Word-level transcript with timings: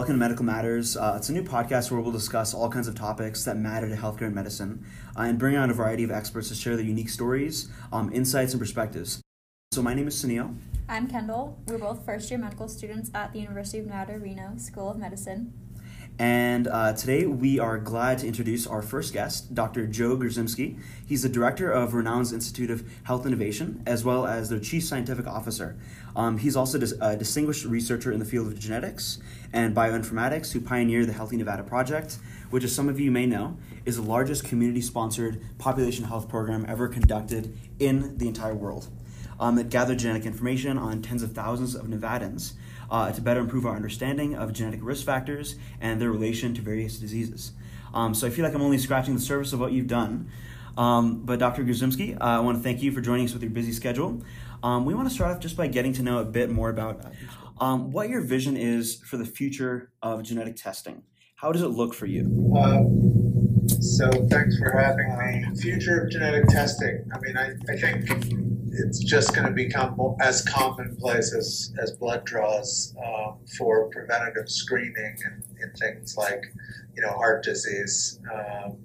Welcome 0.00 0.14
to 0.14 0.18
Medical 0.18 0.46
Matters. 0.46 0.96
Uh, 0.96 1.12
it's 1.18 1.28
a 1.28 1.32
new 1.34 1.42
podcast 1.42 1.90
where 1.90 2.00
we'll 2.00 2.10
discuss 2.10 2.54
all 2.54 2.70
kinds 2.70 2.88
of 2.88 2.94
topics 2.94 3.44
that 3.44 3.58
matter 3.58 3.86
to 3.86 3.94
healthcare 3.94 4.22
and 4.22 4.34
medicine 4.34 4.82
uh, 5.14 5.24
and 5.24 5.38
bring 5.38 5.56
on 5.56 5.68
a 5.68 5.74
variety 5.74 6.04
of 6.04 6.10
experts 6.10 6.48
to 6.48 6.54
share 6.54 6.74
their 6.74 6.86
unique 6.86 7.10
stories, 7.10 7.68
um, 7.92 8.10
insights, 8.10 8.54
and 8.54 8.60
perspectives. 8.60 9.20
So, 9.72 9.82
my 9.82 9.92
name 9.92 10.08
is 10.08 10.14
Sunil. 10.14 10.56
I'm 10.88 11.06
Kendall. 11.06 11.58
We're 11.66 11.76
both 11.76 12.06
first 12.06 12.30
year 12.30 12.40
medical 12.40 12.66
students 12.66 13.10
at 13.12 13.34
the 13.34 13.40
University 13.40 13.80
of 13.80 13.84
Nevada, 13.88 14.18
Reno 14.18 14.54
School 14.56 14.90
of 14.90 14.96
Medicine. 14.96 15.52
And 16.20 16.68
uh, 16.68 16.92
today 16.92 17.24
we 17.24 17.58
are 17.58 17.78
glad 17.78 18.18
to 18.18 18.26
introduce 18.26 18.66
our 18.66 18.82
first 18.82 19.14
guest, 19.14 19.54
Dr. 19.54 19.86
Joe 19.86 20.18
Grzymski. 20.18 20.78
He's 21.06 21.22
the 21.22 21.30
director 21.30 21.70
of 21.70 21.94
Renown's 21.94 22.30
Institute 22.30 22.70
of 22.70 22.86
Health 23.04 23.24
Innovation, 23.24 23.82
as 23.86 24.04
well 24.04 24.26
as 24.26 24.50
their 24.50 24.58
chief 24.58 24.84
scientific 24.84 25.26
officer. 25.26 25.78
Um, 26.14 26.36
he's 26.36 26.56
also 26.56 26.78
a 27.00 27.16
distinguished 27.16 27.64
researcher 27.64 28.12
in 28.12 28.18
the 28.18 28.26
field 28.26 28.48
of 28.48 28.58
genetics 28.58 29.18
and 29.54 29.74
bioinformatics 29.74 30.52
who 30.52 30.60
pioneered 30.60 31.06
the 31.06 31.14
Healthy 31.14 31.38
Nevada 31.38 31.62
Project, 31.62 32.18
which, 32.50 32.64
as 32.64 32.74
some 32.74 32.90
of 32.90 33.00
you 33.00 33.10
may 33.10 33.24
know, 33.24 33.56
is 33.86 33.96
the 33.96 34.02
largest 34.02 34.44
community 34.44 34.82
sponsored 34.82 35.40
population 35.56 36.04
health 36.04 36.28
program 36.28 36.66
ever 36.68 36.86
conducted 36.86 37.56
in 37.78 38.18
the 38.18 38.28
entire 38.28 38.54
world. 38.54 38.88
Um, 39.40 39.56
it 39.56 39.70
gathered 39.70 39.98
genetic 39.98 40.26
information 40.26 40.76
on 40.76 41.00
tens 41.00 41.22
of 41.22 41.32
thousands 41.32 41.74
of 41.74 41.86
Nevadans 41.86 42.52
uh, 42.90 43.12
to 43.12 43.20
better 43.20 43.40
improve 43.40 43.66
our 43.66 43.76
understanding 43.76 44.34
of 44.34 44.52
genetic 44.52 44.80
risk 44.82 45.04
factors 45.04 45.56
and 45.80 46.00
their 46.00 46.10
relation 46.10 46.54
to 46.54 46.60
various 46.60 46.98
diseases. 46.98 47.52
Um, 47.94 48.14
so 48.14 48.26
I 48.26 48.30
feel 48.30 48.44
like 48.44 48.54
I'm 48.54 48.62
only 48.62 48.78
scratching 48.78 49.14
the 49.14 49.20
surface 49.20 49.52
of 49.52 49.60
what 49.60 49.72
you've 49.72 49.86
done. 49.86 50.30
Um, 50.76 51.22
but 51.24 51.38
Dr. 51.38 51.64
Grzymski, 51.64 52.16
uh, 52.20 52.24
I 52.24 52.40
want 52.40 52.58
to 52.58 52.62
thank 52.62 52.82
you 52.82 52.92
for 52.92 53.00
joining 53.00 53.26
us 53.26 53.32
with 53.32 53.42
your 53.42 53.50
busy 53.50 53.72
schedule. 53.72 54.22
Um, 54.62 54.84
we 54.84 54.94
want 54.94 55.08
to 55.08 55.14
start 55.14 55.32
off 55.32 55.40
just 55.40 55.56
by 55.56 55.66
getting 55.66 55.92
to 55.94 56.02
know 56.02 56.18
a 56.18 56.24
bit 56.24 56.50
more 56.50 56.70
about 56.70 57.04
um, 57.60 57.92
what 57.92 58.08
your 58.08 58.22
vision 58.22 58.56
is 58.56 58.96
for 58.96 59.16
the 59.16 59.24
future 59.24 59.90
of 60.02 60.22
genetic 60.22 60.56
testing. 60.56 61.02
How 61.36 61.52
does 61.52 61.62
it 61.62 61.68
look 61.68 61.94
for 61.94 62.06
you? 62.06 62.54
Um, 62.58 63.68
so 63.80 64.10
thanks 64.28 64.58
for 64.58 64.70
having 64.70 65.16
me. 65.18 65.56
Future 65.60 66.02
of 66.02 66.10
genetic 66.10 66.46
testing. 66.48 67.08
I 67.14 67.18
mean, 67.20 67.36
I, 67.36 67.54
I 67.70 67.76
think 67.76 68.49
it's 68.72 69.02
just 69.02 69.34
going 69.34 69.46
to 69.46 69.52
become 69.52 69.98
as 70.20 70.42
commonplace 70.42 71.34
as, 71.34 71.72
as 71.82 71.92
blood 71.92 72.24
draws 72.24 72.94
um, 73.04 73.38
for 73.58 73.88
preventative 73.90 74.48
screening 74.48 75.16
and, 75.24 75.42
in 75.60 75.72
things 75.78 76.16
like, 76.16 76.42
you 76.94 77.02
know, 77.02 77.12
heart 77.12 77.42
disease. 77.42 78.20
Um, 78.32 78.78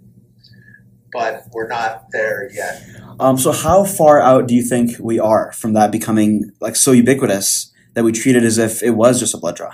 but 1.12 1.46
we're 1.54 1.68
not 1.68 2.06
there 2.12 2.50
yet. 2.52 2.84
Um, 3.20 3.38
so, 3.38 3.54
how 3.54 3.86
far 3.86 4.20
out 4.20 4.48
do 4.48 4.56
you 4.56 4.64
think 4.64 4.98
we 5.00 5.18
are 5.18 5.54
from 5.54 5.72
that 5.74 5.90
becoming 5.92 6.52
like 6.60 6.76
so 6.76 6.92
ubiquitous 6.92 7.72
that 7.94 8.04
we 8.04 8.12
treat 8.12 8.36
it 8.36 8.44
as 8.44 8.58
if 8.58 8.84
it 8.84 8.92
was 8.92 9.20
just 9.20 9.34
a 9.34 9.38
blood 9.38 9.56
draw? 9.56 9.72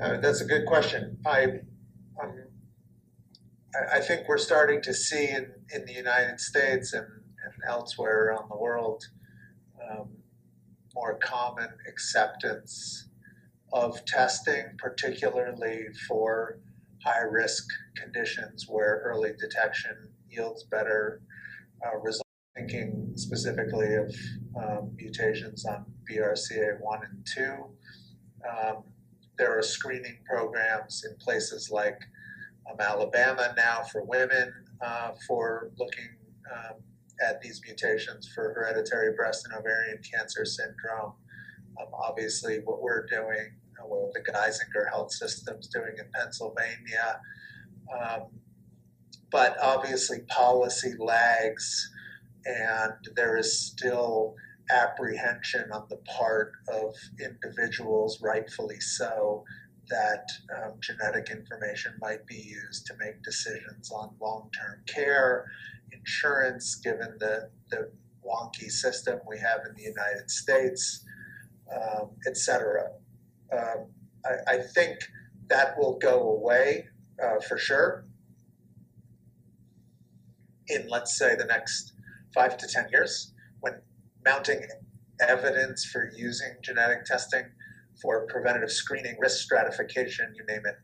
Uh, 0.00 0.16
that's 0.20 0.40
a 0.40 0.46
good 0.46 0.64
question. 0.64 1.18
I, 1.26 1.44
um, 2.22 2.34
I 3.92 4.00
think 4.00 4.26
we're 4.26 4.38
starting 4.38 4.80
to 4.82 4.94
see 4.94 5.28
in, 5.28 5.52
in 5.74 5.84
the 5.84 5.92
United 5.92 6.40
States 6.40 6.94
and 6.94 7.04
and 7.04 7.21
elsewhere 7.66 8.26
around 8.26 8.48
the 8.50 8.56
world, 8.56 9.04
um, 9.90 10.08
more 10.94 11.18
common 11.18 11.68
acceptance 11.88 13.08
of 13.72 14.04
testing, 14.04 14.64
particularly 14.78 15.86
for 16.06 16.58
high 17.04 17.22
risk 17.22 17.66
conditions 17.96 18.66
where 18.68 19.02
early 19.04 19.32
detection 19.38 19.96
yields 20.28 20.64
better 20.64 21.22
uh, 21.84 21.96
results. 21.98 22.22
Thinking 22.54 23.12
specifically 23.16 23.94
of 23.94 24.14
um, 24.62 24.92
mutations 24.94 25.64
on 25.64 25.86
BRCA1 26.10 27.00
and 27.02 27.26
2. 27.34 27.64
Um, 28.46 28.84
there 29.38 29.58
are 29.58 29.62
screening 29.62 30.18
programs 30.28 31.02
in 31.08 31.16
places 31.16 31.70
like 31.70 31.98
um, 32.70 32.76
Alabama 32.78 33.54
now 33.56 33.82
for 33.90 34.04
women 34.04 34.52
uh, 34.84 35.12
for 35.26 35.70
looking 35.78 36.10
um, 36.54 36.76
at 37.22 37.40
these 37.40 37.60
mutations 37.66 38.28
for 38.28 38.52
hereditary 38.54 39.14
breast 39.14 39.46
and 39.46 39.58
ovarian 39.58 39.98
cancer 40.02 40.44
syndrome. 40.44 41.12
Um, 41.80 41.88
obviously, 41.94 42.58
what 42.64 42.82
we're 42.82 43.06
doing, 43.06 43.54
uh, 43.80 43.86
what 43.86 44.12
the 44.12 44.20
Geisinger 44.20 44.88
Health 44.90 45.12
System's 45.12 45.68
doing 45.68 45.94
in 45.98 46.06
Pennsylvania. 46.14 47.20
Um, 47.92 48.22
but 49.30 49.56
obviously, 49.60 50.20
policy 50.28 50.94
lags, 50.98 51.90
and 52.44 52.92
there 53.16 53.36
is 53.36 53.58
still 53.58 54.34
apprehension 54.70 55.70
on 55.72 55.86
the 55.88 55.96
part 55.96 56.52
of 56.68 56.94
individuals, 57.20 58.20
rightfully 58.22 58.80
so, 58.80 59.44
that 59.92 60.26
um, 60.56 60.72
genetic 60.80 61.30
information 61.30 61.92
might 62.00 62.26
be 62.26 62.36
used 62.36 62.86
to 62.86 62.94
make 62.98 63.22
decisions 63.22 63.92
on 63.92 64.14
long 64.20 64.48
term 64.58 64.82
care 64.86 65.44
insurance, 65.92 66.76
given 66.76 67.16
the, 67.20 67.50
the 67.70 67.90
wonky 68.26 68.70
system 68.70 69.20
we 69.28 69.38
have 69.38 69.60
in 69.68 69.76
the 69.76 69.82
United 69.82 70.30
States, 70.30 71.04
um, 71.70 72.10
etc. 72.26 72.88
Um, 73.52 73.90
I, 74.24 74.54
I, 74.54 74.58
think 74.74 74.98
that 75.48 75.76
will 75.76 75.98
go 75.98 76.30
away 76.30 76.86
uh, 77.22 77.40
for 77.46 77.58
sure 77.58 78.06
in, 80.68 80.88
let's 80.88 81.18
say, 81.18 81.36
the 81.36 81.44
next 81.44 81.92
five 82.34 82.56
to 82.56 82.66
10 82.66 82.86
years 82.90 83.34
when 83.60 83.74
mounting 84.24 84.62
evidence 85.20 85.84
for 85.84 86.10
using 86.16 86.54
genetic 86.62 87.04
testing 87.04 87.44
for 88.00 88.26
preventative 88.26 88.70
screening, 88.70 89.16
risk 89.20 89.42
stratification, 89.42 90.34
you 90.36 90.44
name 90.46 90.62
it, 90.64 90.76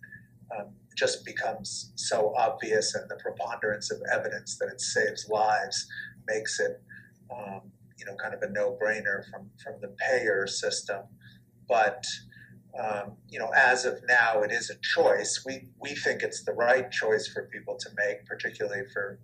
um, 0.56 0.69
just 0.96 1.24
becomes 1.24 1.92
so 1.96 2.34
obvious, 2.36 2.94
and 2.94 3.08
the 3.08 3.16
preponderance 3.16 3.91
of 3.91 3.98
evidence 4.12 4.58
that 4.58 4.69
it 4.69 4.80
saves 4.80 5.28
lives 5.28 5.86
makes 6.26 6.58
it, 6.60 6.82
um, 7.30 7.60
you 7.98 8.04
know, 8.06 8.14
kind 8.16 8.34
of 8.34 8.42
a 8.42 8.50
no-brainer 8.50 9.22
from 9.30 9.50
from 9.62 9.80
the 9.80 9.94
payer 9.98 10.47
system. 10.47 11.02
But 11.68 12.04
um, 12.78 13.16
you 13.28 13.38
know, 13.38 13.50
as 13.56 13.84
of 13.84 14.00
now, 14.08 14.42
it 14.42 14.52
is 14.52 14.70
a 14.70 14.76
choice. 14.82 15.42
We 15.44 15.68
we 15.80 15.94
think 15.94 16.22
it's 16.22 16.44
the 16.44 16.52
right 16.52 16.91
choice 16.91 17.26
for 17.28 17.48
people 17.52 17.76
to 17.76 17.88
make, 17.97 18.24
particularly 18.26 18.82
for 18.92 19.18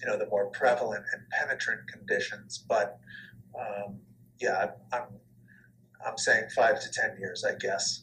you 0.00 0.06
know 0.06 0.18
the 0.18 0.26
more 0.26 0.50
prevalent 0.50 1.04
and 1.12 1.22
penetrant 1.30 1.80
conditions. 1.92 2.64
But 2.68 2.98
um, 3.58 3.98
yeah, 4.40 4.72
I'm 4.92 5.04
I'm 6.06 6.18
saying 6.18 6.44
five 6.54 6.80
to 6.80 6.90
ten 6.90 7.16
years, 7.18 7.44
I 7.44 7.54
guess. 7.58 8.02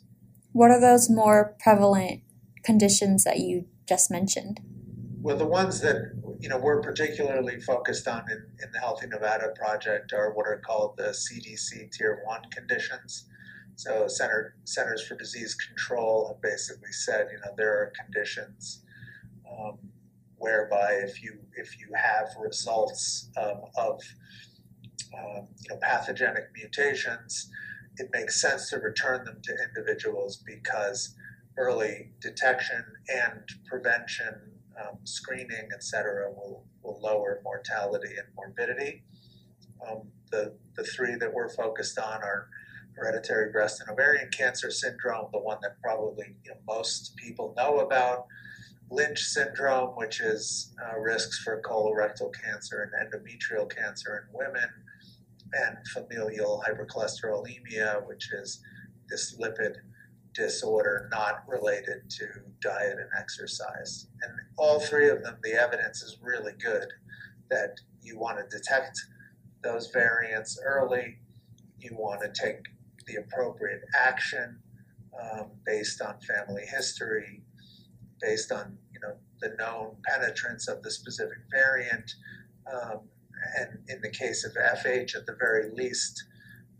What 0.53 0.71
are 0.71 0.81
those 0.81 1.09
more 1.09 1.55
prevalent 1.59 2.21
conditions 2.63 3.23
that 3.23 3.39
you 3.39 3.65
just 3.87 4.11
mentioned? 4.11 4.59
Well, 5.21 5.37
the 5.37 5.45
ones 5.45 5.81
that 5.81 6.13
you 6.39 6.49
know 6.49 6.57
we're 6.57 6.81
particularly 6.81 7.59
focused 7.59 8.07
on 8.07 8.23
in, 8.29 8.43
in 8.63 8.71
the 8.71 8.79
Healthy 8.79 9.07
Nevada 9.07 9.49
project 9.55 10.13
are 10.13 10.33
what 10.33 10.47
are 10.47 10.61
called 10.65 10.97
the 10.97 11.09
CDC 11.09 11.91
Tier 11.91 12.21
One 12.25 12.41
conditions. 12.51 13.27
So, 13.75 14.07
Center, 14.07 14.55
Centers 14.65 15.05
for 15.07 15.15
Disease 15.15 15.55
Control 15.55 16.27
have 16.27 16.41
basically 16.41 16.91
said, 16.91 17.27
you 17.31 17.37
know, 17.39 17.53
there 17.57 17.73
are 17.73 17.93
conditions 18.03 18.83
um, 19.49 19.77
whereby 20.37 20.99
if 21.03 21.23
you 21.23 21.39
if 21.55 21.79
you 21.79 21.87
have 21.95 22.27
results 22.39 23.29
um, 23.37 23.61
of 23.77 24.01
um, 25.17 25.47
you 25.59 25.69
know 25.69 25.77
pathogenic 25.81 26.49
mutations, 26.55 27.49
it 28.01 28.09
makes 28.11 28.41
sense 28.41 28.69
to 28.71 28.77
return 28.77 29.23
them 29.25 29.39
to 29.43 29.55
individuals 29.67 30.37
because 30.37 31.15
early 31.57 32.09
detection 32.19 32.83
and 33.07 33.43
prevention, 33.69 34.33
um, 34.79 34.97
screening, 35.03 35.67
et 35.71 35.83
cetera, 35.83 36.31
will, 36.31 36.65
will 36.81 36.99
lower 36.99 37.41
mortality 37.43 38.13
and 38.17 38.27
morbidity. 38.35 39.03
Um, 39.85 40.07
the, 40.31 40.55
the 40.75 40.83
three 40.83 41.15
that 41.15 41.31
we're 41.31 41.49
focused 41.49 41.99
on 41.99 42.23
are 42.23 42.47
hereditary 42.95 43.51
breast 43.51 43.81
and 43.81 43.89
ovarian 43.89 44.29
cancer 44.31 44.71
syndrome, 44.71 45.27
the 45.31 45.39
one 45.39 45.59
that 45.61 45.79
probably 45.81 46.35
you 46.43 46.51
know, 46.51 46.57
most 46.67 47.15
people 47.17 47.53
know 47.55 47.79
about, 47.79 48.25
Lynch 48.89 49.19
syndrome, 49.19 49.91
which 49.95 50.19
is 50.19 50.73
uh, 50.83 50.99
risks 50.99 51.39
for 51.43 51.61
colorectal 51.61 52.31
cancer 52.43 52.77
and 52.83 52.91
endometrial 52.99 53.69
cancer 53.73 54.11
in 54.27 54.37
women, 54.37 54.69
and 55.53 55.77
familial 55.93 56.63
hypercholesterolemia, 56.67 58.05
which 58.07 58.31
is 58.33 58.61
this 59.09 59.37
lipid 59.39 59.75
disorder 60.33 61.09
not 61.11 61.43
related 61.47 62.09
to 62.09 62.25
diet 62.61 62.97
and 62.97 63.09
exercise. 63.17 64.07
And 64.21 64.31
all 64.57 64.79
three 64.79 65.09
of 65.09 65.23
them, 65.23 65.37
the 65.43 65.53
evidence 65.53 66.01
is 66.01 66.17
really 66.21 66.53
good 66.63 66.87
that 67.49 67.77
you 68.01 68.17
want 68.17 68.37
to 68.37 68.57
detect 68.57 68.99
those 69.63 69.87
variants 69.91 70.59
early, 70.63 71.17
you 71.79 71.95
want 71.97 72.21
to 72.21 72.41
take 72.41 72.59
the 73.07 73.15
appropriate 73.15 73.81
action 73.95 74.59
um, 75.21 75.47
based 75.65 76.01
on 76.01 76.15
family 76.21 76.63
history, 76.65 77.41
based 78.21 78.51
on 78.51 78.77
you 78.93 78.99
know 79.01 79.15
the 79.41 79.55
known 79.57 79.95
penetrance 80.05 80.67
of 80.67 80.81
the 80.83 80.91
specific 80.91 81.39
variant, 81.51 82.15
um, 82.71 83.01
and 83.59 83.79
in 83.89 84.01
the 84.01 84.09
case 84.09 84.45
of 84.45 84.53
FH, 84.53 85.15
at 85.15 85.25
the 85.25 85.35
very 85.39 85.69
least, 85.73 86.23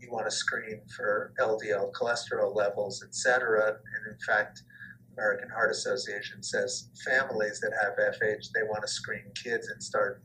you 0.00 0.10
want 0.10 0.26
to 0.26 0.30
screen 0.30 0.80
for 0.96 1.32
LDL 1.38 1.92
cholesterol 1.92 2.54
levels, 2.54 3.02
et 3.06 3.14
cetera. 3.14 3.66
And 3.68 4.12
in 4.12 4.18
fact, 4.26 4.62
American 5.16 5.50
Heart 5.50 5.70
Association 5.70 6.42
says 6.42 6.88
families 7.04 7.60
that 7.60 7.72
have 7.80 7.94
FH, 8.14 8.50
they 8.54 8.62
want 8.62 8.82
to 8.82 8.88
screen 8.88 9.24
kids 9.42 9.68
and 9.68 9.82
start 9.82 10.22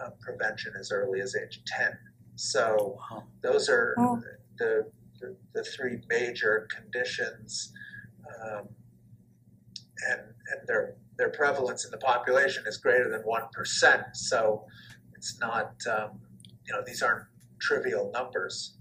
uh, 0.00 0.10
prevention 0.20 0.72
as 0.78 0.92
early 0.92 1.20
as 1.20 1.34
age 1.34 1.62
10. 1.66 1.98
So 2.36 2.98
those 3.42 3.68
are 3.68 3.94
Wow. 3.96 4.22
the, 4.58 4.90
the, 5.20 5.36
the 5.54 5.64
three 5.64 6.00
major 6.08 6.68
conditions. 6.70 7.72
Um, 8.44 8.68
and 10.10 10.20
and 10.20 10.66
their, 10.66 10.94
their 11.16 11.30
prevalence 11.30 11.84
in 11.84 11.90
the 11.90 11.98
population 11.98 12.64
is 12.66 12.76
greater 12.76 13.10
than 13.10 13.22
1%. 13.22 14.04
So 14.16 14.64
it's 15.18 15.40
not, 15.40 15.74
um, 15.90 16.20
you 16.64 16.72
know, 16.72 16.80
these 16.86 17.02
aren't 17.02 17.26
trivial 17.58 18.10
numbers. 18.14 18.76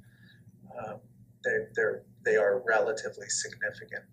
Um, 0.77 0.97
they, 1.43 1.65
they're, 1.75 2.03
they 2.23 2.35
are 2.35 2.61
relatively 2.67 3.27
significant. 3.27 4.03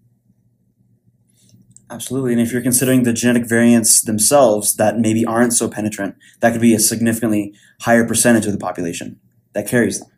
Absolutely. 1.91 2.33
And 2.33 2.41
if 2.41 2.51
you're 2.51 2.63
considering 2.63 3.03
the 3.03 3.13
genetic 3.13 3.47
variants 3.47 4.01
themselves 4.01 4.77
that 4.77 4.99
maybe 4.99 5.27
aren't 5.27 5.53
so 5.53 5.69
penetrant, 5.69 6.17
that 6.41 6.53
could 6.53 6.63
be 6.63 6.75
a 6.75 6.79
significantly 6.79 7.53
higher 7.83 8.07
percentage 8.07 8.47
of 8.47 8.53
the 8.53 8.59
population 8.59 9.21
that 9.53 9.69
carries 9.69 10.01
them. 10.01 10.09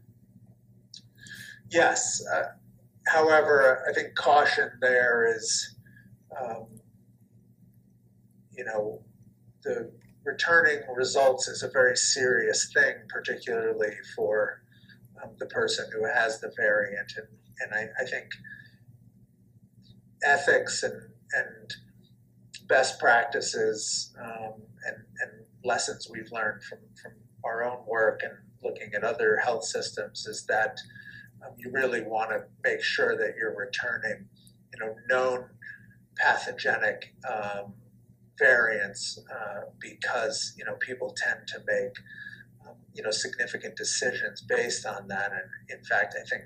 Yes. 1.71 2.25
Uh, 2.33 2.53
however, 3.09 3.85
I 3.91 3.93
think 3.93 4.15
caution 4.15 4.71
there 4.81 5.35
is, 5.37 5.75
um, 6.41 6.67
you 8.57 8.65
know, 8.65 9.03
the 9.65 9.91
returning 10.27 10.81
results 10.95 11.49
is 11.49 11.63
a 11.63 11.71
very 11.71 11.97
serious 11.97 12.71
thing, 12.75 12.95
particularly 13.09 13.95
for 14.15 14.63
um, 15.23 15.31
the 15.39 15.47
person 15.47 15.89
who 15.93 16.05
has 16.05 16.41
the 16.41 16.53
variant. 16.57 17.13
And, 17.17 17.29
and 17.61 17.75
I, 17.75 18.03
I 18.03 18.07
think 18.07 18.27
ethics 20.25 20.83
and, 20.83 21.01
and 21.33 21.75
best 22.69 22.99
practices 22.99 24.15
um, 24.21 24.55
and, 24.87 24.97
and 25.23 25.31
lessons 25.65 26.09
we've 26.13 26.31
learned 26.33 26.63
from, 26.65 26.79
from 27.01 27.13
our 27.45 27.65
own 27.65 27.79
work 27.87 28.21
and 28.25 28.33
looking 28.63 28.93
at 28.95 29.05
other 29.05 29.37
health 29.37 29.65
systems 29.65 30.27
is 30.27 30.45
that 30.47 30.77
um, 31.45 31.53
you 31.57 31.71
really 31.73 32.03
want 32.03 32.31
to 32.31 32.43
make 32.65 32.83
sure 32.83 33.17
that 33.17 33.35
you're 33.39 33.57
returning, 33.57 34.27
you 34.73 34.85
know, 34.85 34.95
known 35.09 35.45
pathogenic 36.19 37.15
um, 37.31 37.75
variants 38.39 39.19
uh, 39.31 39.63
because 39.81 40.55
you 40.59 40.65
know 40.65 40.75
people 40.75 41.15
tend 41.17 41.47
to 41.49 41.59
make 41.67 41.95
um, 42.67 42.77
you 42.95 43.03
know 43.03 43.11
significant 43.11 43.77
decisions 43.77 44.43
based 44.43 44.87
on 44.87 45.09
that. 45.09 45.33
And 45.33 45.79
in 45.79 45.85
fact, 45.85 46.15
I 46.21 46.25
think 46.29 46.45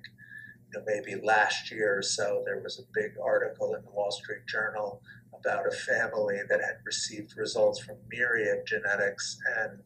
you 0.72 0.78
know 0.78 0.84
maybe 0.86 1.20
last 1.22 1.70
year 1.70 1.98
or 1.98 2.02
so 2.02 2.42
there 2.44 2.60
was 2.60 2.78
a 2.78 2.82
big 2.94 3.12
article 3.22 3.74
in 3.74 3.82
the 3.84 3.90
Wall 3.90 4.10
Street 4.10 4.46
Journal 4.46 5.02
about 5.38 5.66
a 5.66 5.70
family 5.70 6.38
that 6.48 6.60
had 6.60 6.76
received 6.84 7.36
results 7.36 7.80
from 7.80 7.96
Myriad 8.10 8.66
Genetics 8.66 9.38
and 9.58 9.80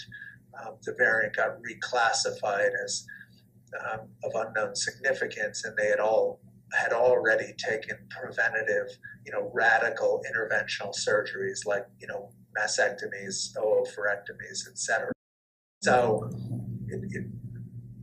um, 0.61 0.75
the 0.85 0.95
variant 0.97 1.37
got 1.37 1.59
reclassified 1.63 2.71
as 2.85 3.07
um, 3.81 4.09
of 4.23 4.33
unknown 4.35 4.75
significance, 4.77 5.65
and 5.65 5.77
they 5.77 5.89
had 5.89 6.01
all 6.01 6.41
had 6.75 6.93
already 6.93 7.55
taken 7.59 7.97
preventative, 8.11 8.89
you 9.25 9.33
know, 9.33 9.51
radical 9.55 10.23
interventional 10.31 10.95
surgeries 10.95 11.67
like 11.67 11.87
you 12.01 12.07
know 12.07 12.31
mastectomies, 12.59 13.55
oophorectomies, 13.57 14.69
etc. 14.71 15.13
So, 15.83 16.31
it, 16.89 17.01
it, 17.11 17.27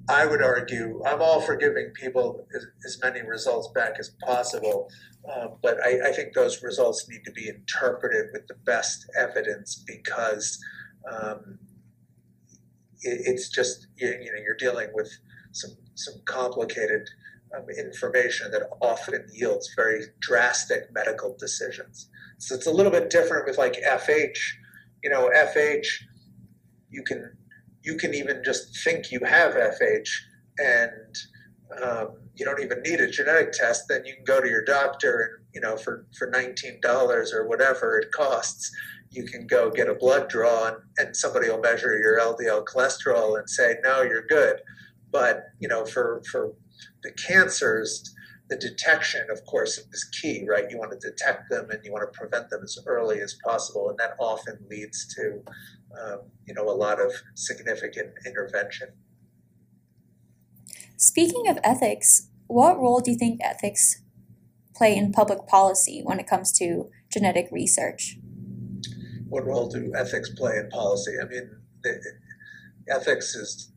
I 0.10 0.26
would 0.26 0.42
argue 0.42 1.02
I'm 1.06 1.22
all 1.22 1.42
for 1.42 1.56
giving 1.56 1.92
people 1.92 2.46
as, 2.56 2.66
as 2.86 3.00
many 3.02 3.22
results 3.22 3.70
back 3.74 3.96
as 4.00 4.12
possible, 4.24 4.90
uh, 5.30 5.48
but 5.62 5.78
I, 5.84 6.10
I, 6.10 6.12
think 6.12 6.34
those 6.34 6.62
results 6.64 7.08
need 7.10 7.24
to 7.26 7.32
be 7.32 7.48
interpreted 7.48 8.28
with 8.34 8.48
the 8.48 8.56
best 8.66 9.10
evidence 9.18 9.84
because 9.88 10.60
um, 11.12 11.60
it, 13.02 13.22
it's 13.26 13.50
just 13.50 13.88
you, 13.96 14.08
you 14.08 14.32
know 14.32 14.40
you're 14.44 14.58
dealing 14.58 14.90
with 14.94 15.10
some 15.52 15.72
some 15.96 16.16
complicated 16.26 17.08
um, 17.56 17.66
information 17.78 18.52
that 18.52 18.64
often 18.82 19.26
yields 19.34 19.74
very 19.76 20.04
drastic 20.20 20.92
medical 20.94 21.36
decisions. 21.38 22.10
So 22.38 22.56
it's 22.56 22.68
a 22.68 22.72
little 22.72 22.92
bit 22.92 23.10
different 23.10 23.46
with 23.46 23.58
like 23.58 23.74
FH. 23.74 24.38
You 25.04 25.10
know, 25.10 25.30
FH, 25.36 25.86
you 26.90 27.04
can 27.04 27.38
you 27.84 27.98
can 27.98 28.14
even 28.14 28.44
just 28.44 28.84
think 28.84 29.12
you 29.12 29.20
have 29.26 29.54
FH 29.54 30.08
and 30.60 31.16
um, 31.82 32.18
you 32.36 32.46
don't 32.46 32.62
even 32.62 32.82
need 32.84 33.00
a 33.00 33.10
genetic 33.10 33.52
test. 33.52 33.86
Then 33.90 34.06
you 34.06 34.16
can 34.16 34.24
go 34.24 34.42
to 34.42 34.48
your 34.48 34.64
doctor 34.64 35.22
and 35.22 35.46
you 35.54 35.62
know 35.62 35.78
for 35.78 36.06
for 36.18 36.30
nineteen 36.30 36.80
dollars 36.82 37.34
or 37.34 37.48
whatever 37.48 38.00
it 38.00 38.12
costs. 38.12 38.72
You 39.10 39.26
can 39.26 39.46
go 39.46 39.70
get 39.70 39.90
a 39.90 39.96
blood 39.96 40.30
draw 40.30 40.68
and, 40.68 40.78
and 40.98 41.16
somebody 41.16 41.50
will 41.50 41.60
measure 41.60 41.98
your 41.98 42.18
LDL 42.18 42.64
cholesterol 42.64 43.38
and 43.38 43.50
say, 43.50 43.76
no, 43.84 44.04
you're 44.04 44.26
good. 44.26 44.62
But 45.12 45.44
you 45.60 45.68
know, 45.68 45.86
for 45.86 46.22
for 46.32 46.54
the 47.04 47.12
cancers, 47.12 48.14
the 48.50 48.58
detection, 48.58 49.28
of 49.32 49.46
course, 49.46 49.78
is 49.92 50.04
key, 50.22 50.46
right? 50.48 50.66
You 50.70 50.78
want 50.78 50.92
to 50.92 51.10
detect 51.10 51.50
them 51.50 51.70
and 51.70 51.80
you 51.84 51.92
want 51.92 52.12
to 52.12 52.18
prevent 52.18 52.50
them 52.50 52.62
as 52.64 52.78
early 52.86 53.22
as 53.22 53.36
possible, 53.44 53.90
and 53.90 53.98
that 53.98 54.16
often 54.20 54.58
leads 54.70 55.08
to, 55.16 55.42
um, 56.00 56.20
you 56.46 56.54
know, 56.54 56.70
a 56.70 56.76
lot 56.76 57.00
of 57.00 57.12
significant 57.36 58.10
intervention. 58.26 58.90
Speaking 60.98 61.48
of 61.48 61.58
ethics, 61.64 62.28
what 62.48 62.78
role 62.78 63.00
do 63.00 63.12
you 63.12 63.18
think 63.18 63.40
ethics 63.42 64.02
play 64.76 64.96
in 64.96 65.12
public 65.12 65.48
policy 65.48 66.02
when 66.04 66.20
it 66.20 66.28
comes 66.28 66.52
to 66.60 66.90
genetic 67.12 67.48
research? 67.52 68.18
What 69.30 69.46
role 69.46 69.70
do 69.70 69.94
ethics 69.96 70.30
play 70.30 70.58
in 70.58 70.70
policy? 70.70 71.14
I 71.22 71.26
mean, 71.26 71.50
the, 71.84 72.02
ethics 72.90 73.36
is 73.36 73.72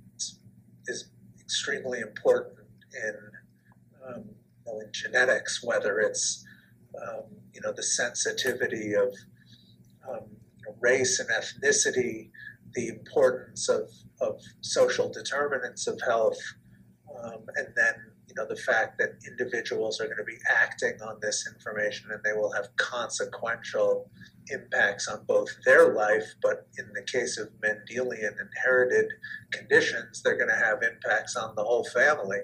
is 0.86 1.10
extremely 1.40 2.00
important 2.00 2.54
in 3.02 3.14
um, 4.06 4.24
you 4.66 4.72
know, 4.72 4.80
in 4.80 4.88
genetics, 4.92 5.62
whether 5.62 6.00
it's 6.00 6.44
um, 7.00 7.24
you 7.52 7.60
know 7.60 7.72
the 7.72 7.82
sensitivity 7.82 8.94
of 8.94 9.14
um, 10.08 10.24
you 10.58 10.66
know, 10.66 10.76
race 10.80 11.20
and 11.20 11.28
ethnicity, 11.30 12.30
the 12.74 12.88
importance 12.88 13.68
of, 13.68 13.90
of 14.20 14.40
social 14.60 15.10
determinants 15.10 15.86
of 15.86 16.00
health, 16.06 16.38
um, 17.22 17.44
and 17.56 17.68
then 17.76 17.94
you 18.28 18.34
know 18.36 18.46
the 18.46 18.56
fact 18.56 18.98
that 18.98 19.10
individuals 19.26 20.00
are 20.00 20.06
going 20.06 20.18
to 20.18 20.24
be 20.24 20.38
acting 20.50 20.94
on 21.02 21.18
this 21.20 21.46
information 21.52 22.10
and 22.10 22.20
they 22.24 22.32
will 22.32 22.52
have 22.52 22.68
consequential 22.76 24.10
impacts 24.50 25.08
on 25.08 25.24
both 25.26 25.48
their 25.64 25.94
life, 25.94 26.34
but 26.42 26.66
in 26.78 26.86
the 26.94 27.02
case 27.02 27.38
of 27.38 27.48
Mendelian 27.62 28.34
inherited 28.40 29.06
conditions, 29.52 30.22
they're 30.22 30.36
going 30.36 30.50
to 30.50 30.54
have 30.54 30.82
impacts 30.82 31.36
on 31.36 31.54
the 31.54 31.64
whole 31.64 31.84
family. 31.84 32.40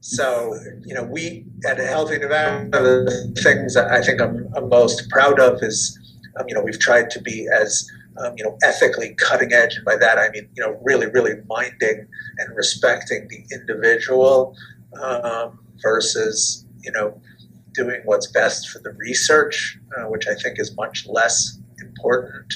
So, 0.00 0.58
you 0.86 0.94
know, 0.94 1.04
we 1.04 1.44
at 1.68 1.78
Healthy 1.78 2.18
Nevada, 2.18 2.70
the 2.70 3.34
things 3.42 3.74
that 3.74 3.90
I 3.90 4.02
think 4.02 4.20
I'm, 4.20 4.48
I'm 4.56 4.68
most 4.68 5.08
proud 5.10 5.38
of 5.38 5.62
is, 5.62 5.98
um, 6.38 6.46
you 6.48 6.54
know, 6.54 6.62
we've 6.62 6.78
tried 6.78 7.10
to 7.10 7.20
be 7.20 7.46
as, 7.54 7.86
um, 8.18 8.32
you 8.36 8.44
know, 8.44 8.56
ethically 8.62 9.14
cutting 9.16 9.52
edge. 9.52 9.76
And 9.76 9.84
by 9.84 9.96
that, 9.96 10.18
I 10.18 10.30
mean, 10.30 10.48
you 10.54 10.64
know, 10.64 10.80
really, 10.82 11.06
really 11.06 11.34
minding 11.46 12.06
and 12.38 12.56
respecting 12.56 13.28
the 13.28 13.44
individual 13.54 14.56
um, 15.02 15.58
versus, 15.82 16.64
you 16.80 16.92
know, 16.92 17.20
doing 17.72 18.00
what's 18.04 18.26
best 18.26 18.70
for 18.70 18.78
the 18.78 18.92
research, 18.92 19.78
uh, 19.96 20.04
which 20.04 20.26
I 20.26 20.34
think 20.34 20.58
is 20.58 20.74
much 20.76 21.06
less 21.06 21.58
important. 21.80 22.52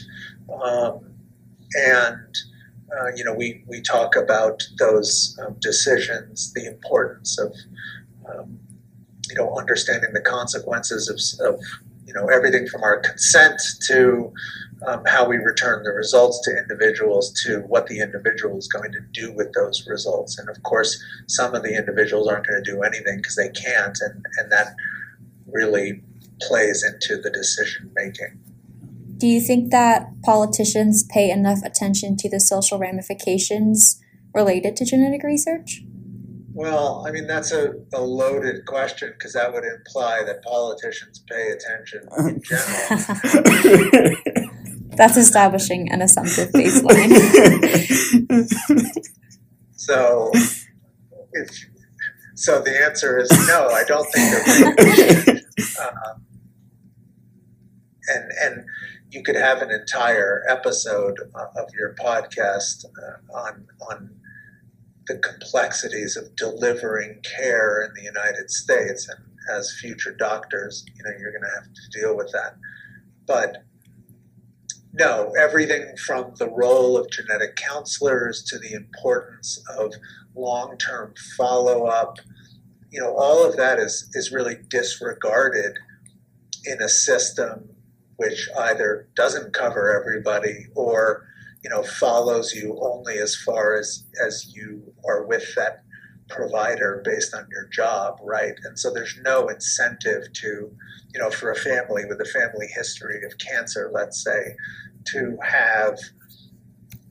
Um, 0.51 1.15
and 1.75 2.35
uh, 2.99 3.09
you 3.17 3.25
know, 3.25 3.35
we, 3.35 3.63
we 3.67 3.81
talk 3.81 4.17
about 4.17 4.63
those 4.79 5.39
um, 5.45 5.57
decisions, 5.61 6.53
the 6.53 6.67
importance 6.67 7.39
of, 7.39 7.55
um, 8.29 8.59
you 9.29 9.37
know, 9.37 9.57
understanding 9.57 10.13
the 10.13 10.21
consequences 10.21 11.09
of, 11.09 11.47
of, 11.47 11.61
you 12.07 12.13
know, 12.13 12.27
everything 12.29 12.67
from 12.69 12.83
our 12.83 13.01
consent 13.01 13.61
to 13.87 14.33
um, 14.87 15.03
how 15.07 15.27
we 15.27 15.37
return 15.37 15.83
the 15.83 15.91
results 15.91 16.41
to 16.43 16.57
individuals 16.57 17.33
to 17.45 17.61
what 17.61 17.87
the 17.87 18.01
individual 18.01 18.59
is 18.59 18.69
going 18.69 18.93
to 18.93 19.01
do 19.13 19.33
with 19.33 19.53
those 19.53 19.87
results. 19.87 20.39
And 20.39 20.49
of 20.49 20.63
course, 20.63 21.03
some 21.27 21.55
of 21.55 21.63
the 21.63 21.75
individuals 21.75 22.29
aren't 22.29 22.47
going 22.47 22.63
to 22.63 22.71
do 22.71 22.83
anything 22.83 23.17
because 23.17 23.37
they 23.37 23.49
can't, 23.49 23.97
and, 24.01 24.25
and 24.37 24.53
that 24.53 24.75
really 25.47 26.03
plays 26.43 26.85
into 26.85 27.21
the 27.21 27.31
decision 27.31 27.91
making. 27.95 28.39
Do 29.17 29.27
you 29.27 29.41
think 29.41 29.71
that 29.71 30.09
politicians 30.23 31.05
pay 31.05 31.31
enough 31.31 31.63
attention 31.65 32.17
to 32.19 32.29
the 32.29 32.41
social 32.41 32.79
ramifications 32.79 33.99
related 34.35 34.77
to 34.77 34.85
genetic 34.85 35.23
research? 35.23 35.83
Well, 36.53 37.05
I 37.07 37.11
mean, 37.11 37.27
that's 37.27 37.53
a, 37.53 37.73
a 37.93 38.01
loaded 38.01 38.65
question 38.67 39.13
because 39.19 39.33
that 39.33 39.53
would 39.53 39.65
imply 39.65 40.23
that 40.25 40.43
politicians 40.43 41.25
pay 41.29 41.51
attention 41.51 42.07
in 42.19 42.41
general. 42.43 44.51
That's 44.97 45.17
establishing 45.17 45.91
an 45.91 46.03
assumptive 46.03 46.51
baseline. 46.51 47.11
so, 49.73 50.31
if 51.33 51.67
so 52.35 52.61
the 52.61 52.85
answer 52.85 53.19
is 53.19 53.29
no. 53.49 53.69
I 53.69 53.83
don't 53.85 54.07
think 54.13 55.27
they're. 55.27 55.41
uh, 55.81 56.15
and 58.09 58.31
and 58.43 58.65
you 59.11 59.23
could 59.23 59.37
have 59.37 59.63
an 59.63 59.71
entire 59.71 60.43
episode 60.49 61.19
of 61.35 61.69
your 61.77 61.95
podcast 61.95 62.85
uh, 62.85 63.37
on 63.37 63.67
on 63.91 64.11
the 65.07 65.19
complexities 65.19 66.17
of 66.17 66.35
delivering 66.37 67.21
care 67.23 67.83
in 67.83 67.93
the 67.95 68.03
United 68.03 68.51
States, 68.51 69.09
and 69.09 69.19
as 69.55 69.77
future 69.81 70.15
doctors, 70.15 70.85
you 70.97 71.03
know, 71.05 71.11
you're 71.19 71.31
going 71.31 71.43
to 71.43 71.55
have 71.55 71.73
to 71.73 72.01
deal 72.01 72.17
with 72.17 72.33
that. 72.33 72.57
But 73.27 73.65
no, 74.93 75.33
everything 75.39 75.97
from 76.07 76.33
the 76.39 76.49
role 76.49 76.97
of 76.97 77.11
genetic 77.11 77.57
counselors 77.57 78.43
to 78.45 78.59
the 78.59 78.73
importance 78.73 79.63
of 79.77 79.93
long 80.35 80.79
term 80.79 81.15
follow 81.37 81.87
up, 81.87 82.17
you 82.91 83.01
know, 83.01 83.15
all 83.17 83.45
of 83.45 83.57
that 83.57 83.79
is, 83.79 84.09
is 84.15 84.33
really 84.33 84.57
disregarded 84.69 85.77
in 86.65 86.81
a 86.81 86.89
system 86.89 87.74
which 88.17 88.49
either 88.59 89.09
doesn't 89.15 89.53
cover 89.53 90.01
everybody 90.01 90.67
or 90.75 91.27
you 91.63 91.71
know 91.71 91.83
follows 91.83 92.55
you 92.55 92.79
only 92.83 93.19
as 93.19 93.37
far 93.37 93.77
as 93.77 94.05
as 94.25 94.53
you 94.55 94.93
are 95.07 95.25
with 95.27 95.55
that 95.55 95.83
provider 96.29 97.03
based 97.05 97.35
on 97.35 97.47
your 97.51 97.69
job 97.69 98.19
right? 98.23 98.55
And 98.65 98.79
so 98.79 98.93
there's 98.93 99.19
no 99.23 99.49
incentive 99.49 100.33
to 100.33 100.49
you 101.13 101.21
know 101.21 101.31
for 101.31 101.51
a 101.51 101.57
family 101.57 102.05
with 102.09 102.21
a 102.21 102.25
family 102.25 102.67
history 102.75 103.25
of 103.25 103.39
cancer 103.39 103.91
let's 103.93 104.23
say 104.23 104.57
to 105.07 105.37
have 105.43 105.99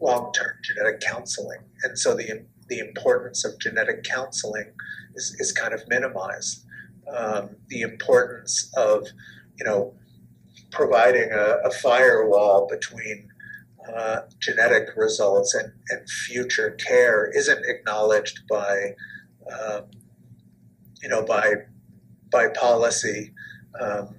long-term 0.04 0.52
genetic 0.64 1.00
counseling. 1.00 1.60
And 1.84 1.98
so 1.98 2.14
the 2.16 2.46
the 2.68 2.80
importance 2.80 3.44
of 3.44 3.60
genetic 3.60 4.04
counseling 4.04 4.72
is, 5.16 5.36
is 5.40 5.52
kind 5.52 5.74
of 5.74 5.82
minimized. 5.88 6.66
Um, 7.14 7.56
the 7.68 7.82
importance 7.82 8.72
of 8.78 9.08
you 9.58 9.66
know 9.66 9.94
providing 10.74 11.32
a, 11.32 11.58
a 11.64 11.72
firewall 11.72 12.68
between 12.70 13.30
uh, 13.96 14.22
genetic 14.40 14.90
results 14.98 15.54
and, 15.54 15.72
and 15.90 16.10
future 16.10 16.72
care 16.72 17.32
isn't 17.34 17.64
acknowledged 17.66 18.42
by, 18.50 18.96
um, 19.52 19.84
you 21.02 21.10
know, 21.10 21.24
by 21.24 21.54
by 22.32 22.48
policy, 22.50 23.32
um, 23.80 24.16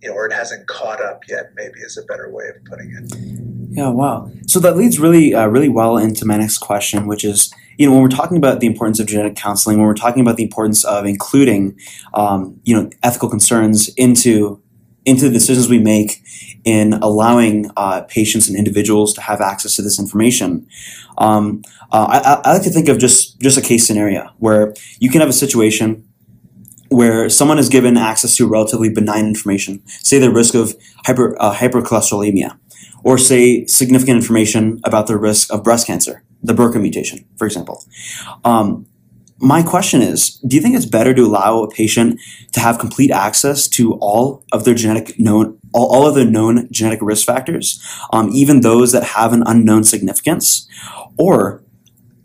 you 0.00 0.08
know, 0.08 0.14
or 0.14 0.26
it 0.26 0.32
hasn't 0.32 0.66
caught 0.68 1.02
up 1.02 1.22
yet. 1.28 1.50
Maybe 1.56 1.80
is 1.80 1.98
a 1.98 2.04
better 2.04 2.30
way 2.30 2.44
of 2.54 2.64
putting 2.64 2.94
it. 2.96 3.48
Yeah, 3.70 3.90
wow. 3.90 4.30
So 4.46 4.60
that 4.60 4.76
leads 4.76 4.98
really, 4.98 5.34
uh, 5.34 5.46
really 5.46 5.68
well 5.68 5.98
into 5.98 6.24
my 6.24 6.36
next 6.38 6.58
question, 6.58 7.06
which 7.06 7.24
is, 7.24 7.52
you 7.76 7.86
know, 7.86 7.92
when 7.92 8.02
we're 8.02 8.08
talking 8.08 8.36
about 8.36 8.60
the 8.60 8.66
importance 8.66 8.98
of 8.98 9.06
genetic 9.06 9.36
counseling, 9.36 9.76
when 9.78 9.86
we're 9.86 9.94
talking 9.94 10.22
about 10.22 10.36
the 10.36 10.42
importance 10.42 10.84
of 10.84 11.04
including, 11.04 11.78
um, 12.14 12.60
you 12.64 12.74
know, 12.74 12.90
ethical 13.02 13.28
concerns 13.28 13.88
into 13.90 14.60
into 15.08 15.24
the 15.24 15.32
decisions 15.32 15.68
we 15.68 15.78
make 15.78 16.22
in 16.64 16.92
allowing 16.94 17.70
uh, 17.76 18.02
patients 18.02 18.48
and 18.48 18.56
individuals 18.56 19.14
to 19.14 19.20
have 19.22 19.40
access 19.40 19.74
to 19.76 19.82
this 19.82 19.98
information. 19.98 20.66
Um, 21.16 21.62
uh, 21.90 22.06
I, 22.10 22.48
I, 22.48 22.52
like 22.52 22.62
to 22.64 22.70
think 22.70 22.88
of 22.88 22.98
just 22.98 23.40
just 23.40 23.56
a 23.56 23.62
case 23.62 23.86
scenario 23.86 24.30
where 24.38 24.74
you 25.00 25.08
can 25.10 25.20
have 25.20 25.30
a 25.30 25.38
situation 25.44 26.04
where 26.90 27.28
someone 27.28 27.58
is 27.58 27.68
given 27.68 27.96
access 27.96 28.36
to 28.36 28.46
relatively 28.46 28.90
benign 28.90 29.26
information, 29.26 29.82
say 29.86 30.18
the 30.18 30.30
risk 30.30 30.54
of 30.54 30.74
hyper, 31.04 31.36
uh, 31.40 31.54
hypercholesterolemia, 31.54 32.58
or 33.04 33.18
say 33.18 33.66
significant 33.66 34.16
information 34.16 34.80
about 34.84 35.06
the 35.06 35.16
risk 35.16 35.52
of 35.52 35.62
breast 35.62 35.86
cancer, 35.86 36.22
the 36.42 36.54
BRCA 36.54 36.80
mutation, 36.80 37.24
for 37.36 37.46
example. 37.46 37.84
Um, 38.44 38.86
my 39.40 39.62
question 39.62 40.02
is 40.02 40.34
do 40.46 40.56
you 40.56 40.62
think 40.62 40.74
it's 40.74 40.86
better 40.86 41.14
to 41.14 41.22
allow 41.22 41.62
a 41.62 41.70
patient 41.70 42.20
to 42.52 42.60
have 42.60 42.78
complete 42.78 43.10
access 43.10 43.68
to 43.68 43.94
all 43.94 44.44
of 44.52 44.64
their 44.64 44.74
genetic 44.74 45.18
known 45.18 45.58
all, 45.72 45.86
all 45.86 46.06
of 46.06 46.14
the 46.14 46.24
known 46.24 46.68
genetic 46.72 47.00
risk 47.02 47.26
factors 47.26 47.80
um, 48.12 48.30
even 48.32 48.60
those 48.60 48.92
that 48.92 49.04
have 49.04 49.32
an 49.32 49.42
unknown 49.46 49.84
significance? 49.84 50.68
Or 51.16 51.62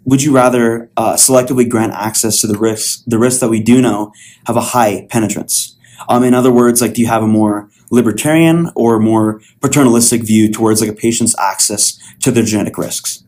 would 0.05 0.21
you 0.21 0.33
rather 0.33 0.89
uh, 0.97 1.13
selectively 1.13 1.67
grant 1.67 1.93
access 1.93 2.41
to 2.41 2.47
the 2.47 2.57
risks 2.57 3.03
the 3.05 3.19
risks 3.19 3.39
that 3.41 3.49
we 3.49 3.61
do 3.61 3.81
know 3.81 4.11
have 4.47 4.57
a 4.57 4.61
high 4.61 5.05
penetrance? 5.09 5.75
Um, 6.09 6.23
in 6.23 6.33
other 6.33 6.51
words 6.51 6.81
like 6.81 6.93
do 6.93 7.01
you 7.01 7.07
have 7.07 7.23
a 7.23 7.27
more 7.27 7.69
libertarian 7.91 8.71
or 8.75 8.99
more 8.99 9.39
paternalistic 9.61 10.23
view 10.23 10.51
towards 10.51 10.81
like 10.81 10.89
a 10.89 10.93
patient's 10.93 11.37
access 11.37 11.99
to 12.21 12.31
their 12.31 12.43
genetic 12.43 12.77
risks? 12.77 13.23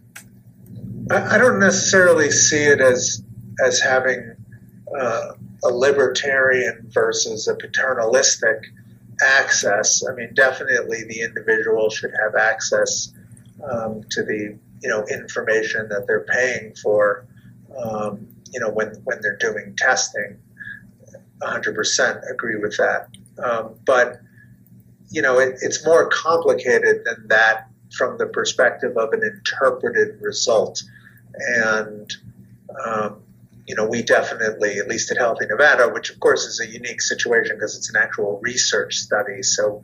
I 1.11 1.37
don't 1.37 1.59
necessarily 1.59 2.31
see 2.31 2.63
it 2.63 2.81
as 2.81 3.21
as 3.63 3.79
having 3.79 4.35
uh, 4.97 5.33
a 5.63 5.69
libertarian 5.69 6.85
versus 6.89 7.47
a 7.47 7.55
paternalistic 7.55 8.65
access. 9.21 10.03
I 10.07 10.13
mean, 10.13 10.33
definitely 10.33 11.03
the 11.07 11.21
individual 11.21 11.89
should 11.89 12.13
have 12.21 12.35
access 12.35 13.13
um, 13.63 14.03
to 14.11 14.23
the 14.23 14.57
you 14.81 14.89
know 14.89 15.05
information 15.07 15.89
that 15.89 16.05
they're 16.07 16.25
paying 16.25 16.75
for. 16.75 17.25
Um, 17.77 18.27
you 18.51 18.59
know, 18.59 18.69
when 18.69 18.89
when 19.03 19.19
they're 19.21 19.37
doing 19.37 19.75
testing, 19.77 20.37
100% 21.41 22.31
agree 22.31 22.57
with 22.57 22.77
that. 22.77 23.09
Um, 23.43 23.75
but 23.85 24.21
you 25.09 25.21
know, 25.21 25.39
it, 25.39 25.55
it's 25.61 25.85
more 25.85 26.07
complicated 26.09 27.03
than 27.05 27.27
that 27.27 27.69
from 27.95 28.17
the 28.17 28.25
perspective 28.25 28.97
of 28.97 29.13
an 29.13 29.23
interpreted 29.23 30.21
result, 30.21 30.83
and 31.37 32.11
um, 32.85 33.17
you 33.67 33.75
know, 33.75 33.87
we 33.87 34.03
definitely, 34.03 34.77
at 34.77 34.87
least 34.87 35.11
at 35.11 35.17
Healthy 35.17 35.47
Nevada, 35.47 35.89
which 35.89 36.11
of 36.11 36.19
course 36.19 36.45
is 36.45 36.59
a 36.59 36.67
unique 36.67 37.01
situation 37.01 37.55
because 37.55 37.75
it's 37.75 37.89
an 37.89 37.95
actual 37.95 38.39
research 38.41 38.95
study. 38.95 39.41
So, 39.41 39.81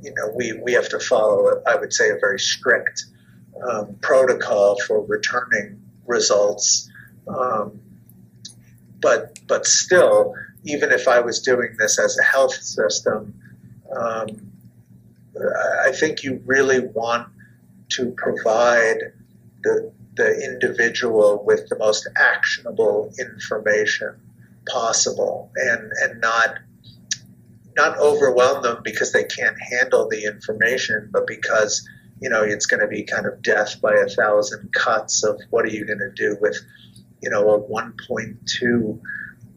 you 0.00 0.12
know, 0.16 0.32
we, 0.34 0.52
we 0.54 0.72
have 0.72 0.88
to 0.88 0.98
follow, 0.98 1.62
I 1.66 1.76
would 1.76 1.92
say, 1.92 2.10
a 2.10 2.18
very 2.18 2.40
strict 2.40 3.04
um, 3.68 3.96
protocol 4.00 4.76
for 4.86 5.04
returning 5.06 5.80
results. 6.06 6.90
Um, 7.28 7.80
but, 9.00 9.38
but 9.46 9.66
still, 9.66 10.34
even 10.64 10.90
if 10.90 11.06
I 11.06 11.20
was 11.20 11.40
doing 11.40 11.76
this 11.78 11.98
as 11.98 12.18
a 12.18 12.24
health 12.24 12.54
system, 12.54 13.34
um, 13.96 14.52
I 15.84 15.92
think 15.92 16.24
you 16.24 16.42
really 16.44 16.80
want 16.80 17.28
to 17.90 18.10
provide 18.12 19.12
the, 19.62 19.92
the 20.14 20.44
individual 20.44 21.42
with 21.44 21.68
the 21.68 21.78
most 21.78 22.08
actionable 22.16 23.12
information 23.18 24.14
possible 24.68 25.50
and 25.56 25.90
and 26.02 26.20
not 26.20 26.58
not 27.74 27.98
overwhelm 27.98 28.62
them 28.62 28.78
because 28.84 29.12
they 29.12 29.24
can't 29.24 29.56
handle 29.70 30.08
the 30.08 30.24
information 30.24 31.08
but 31.12 31.26
because 31.26 31.88
you 32.20 32.28
know 32.28 32.42
it's 32.42 32.66
going 32.66 32.80
to 32.80 32.86
be 32.86 33.02
kind 33.02 33.26
of 33.26 33.42
death 33.42 33.80
by 33.80 33.94
a 33.94 34.08
thousand 34.08 34.72
cuts 34.72 35.24
of 35.24 35.40
what 35.50 35.64
are 35.64 35.70
you 35.70 35.84
going 35.84 35.98
to 35.98 36.12
do 36.14 36.36
with 36.40 36.56
you 37.20 37.30
know 37.30 37.50
a 37.50 37.60
1.2 37.60 39.00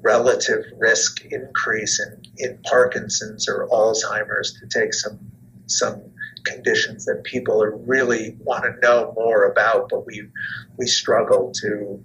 relative 0.02 0.64
risk 0.78 1.26
increase 1.26 2.00
in, 2.00 2.22
in 2.38 2.60
Parkinson's 2.64 3.50
or 3.50 3.68
Alzheimer's 3.72 4.60
to 4.60 4.68
take 4.68 4.94
some 4.94 5.20
some 5.66 6.02
conditions 6.46 7.06
that 7.06 7.24
people 7.24 7.62
are 7.62 7.76
really 7.76 8.38
want 8.40 8.64
to 8.64 8.80
know 8.82 9.14
more 9.16 9.46
about, 9.46 9.90
but 9.90 10.06
we 10.06 10.30
we 10.78 10.88
struggle 10.88 11.52
to 11.62 12.04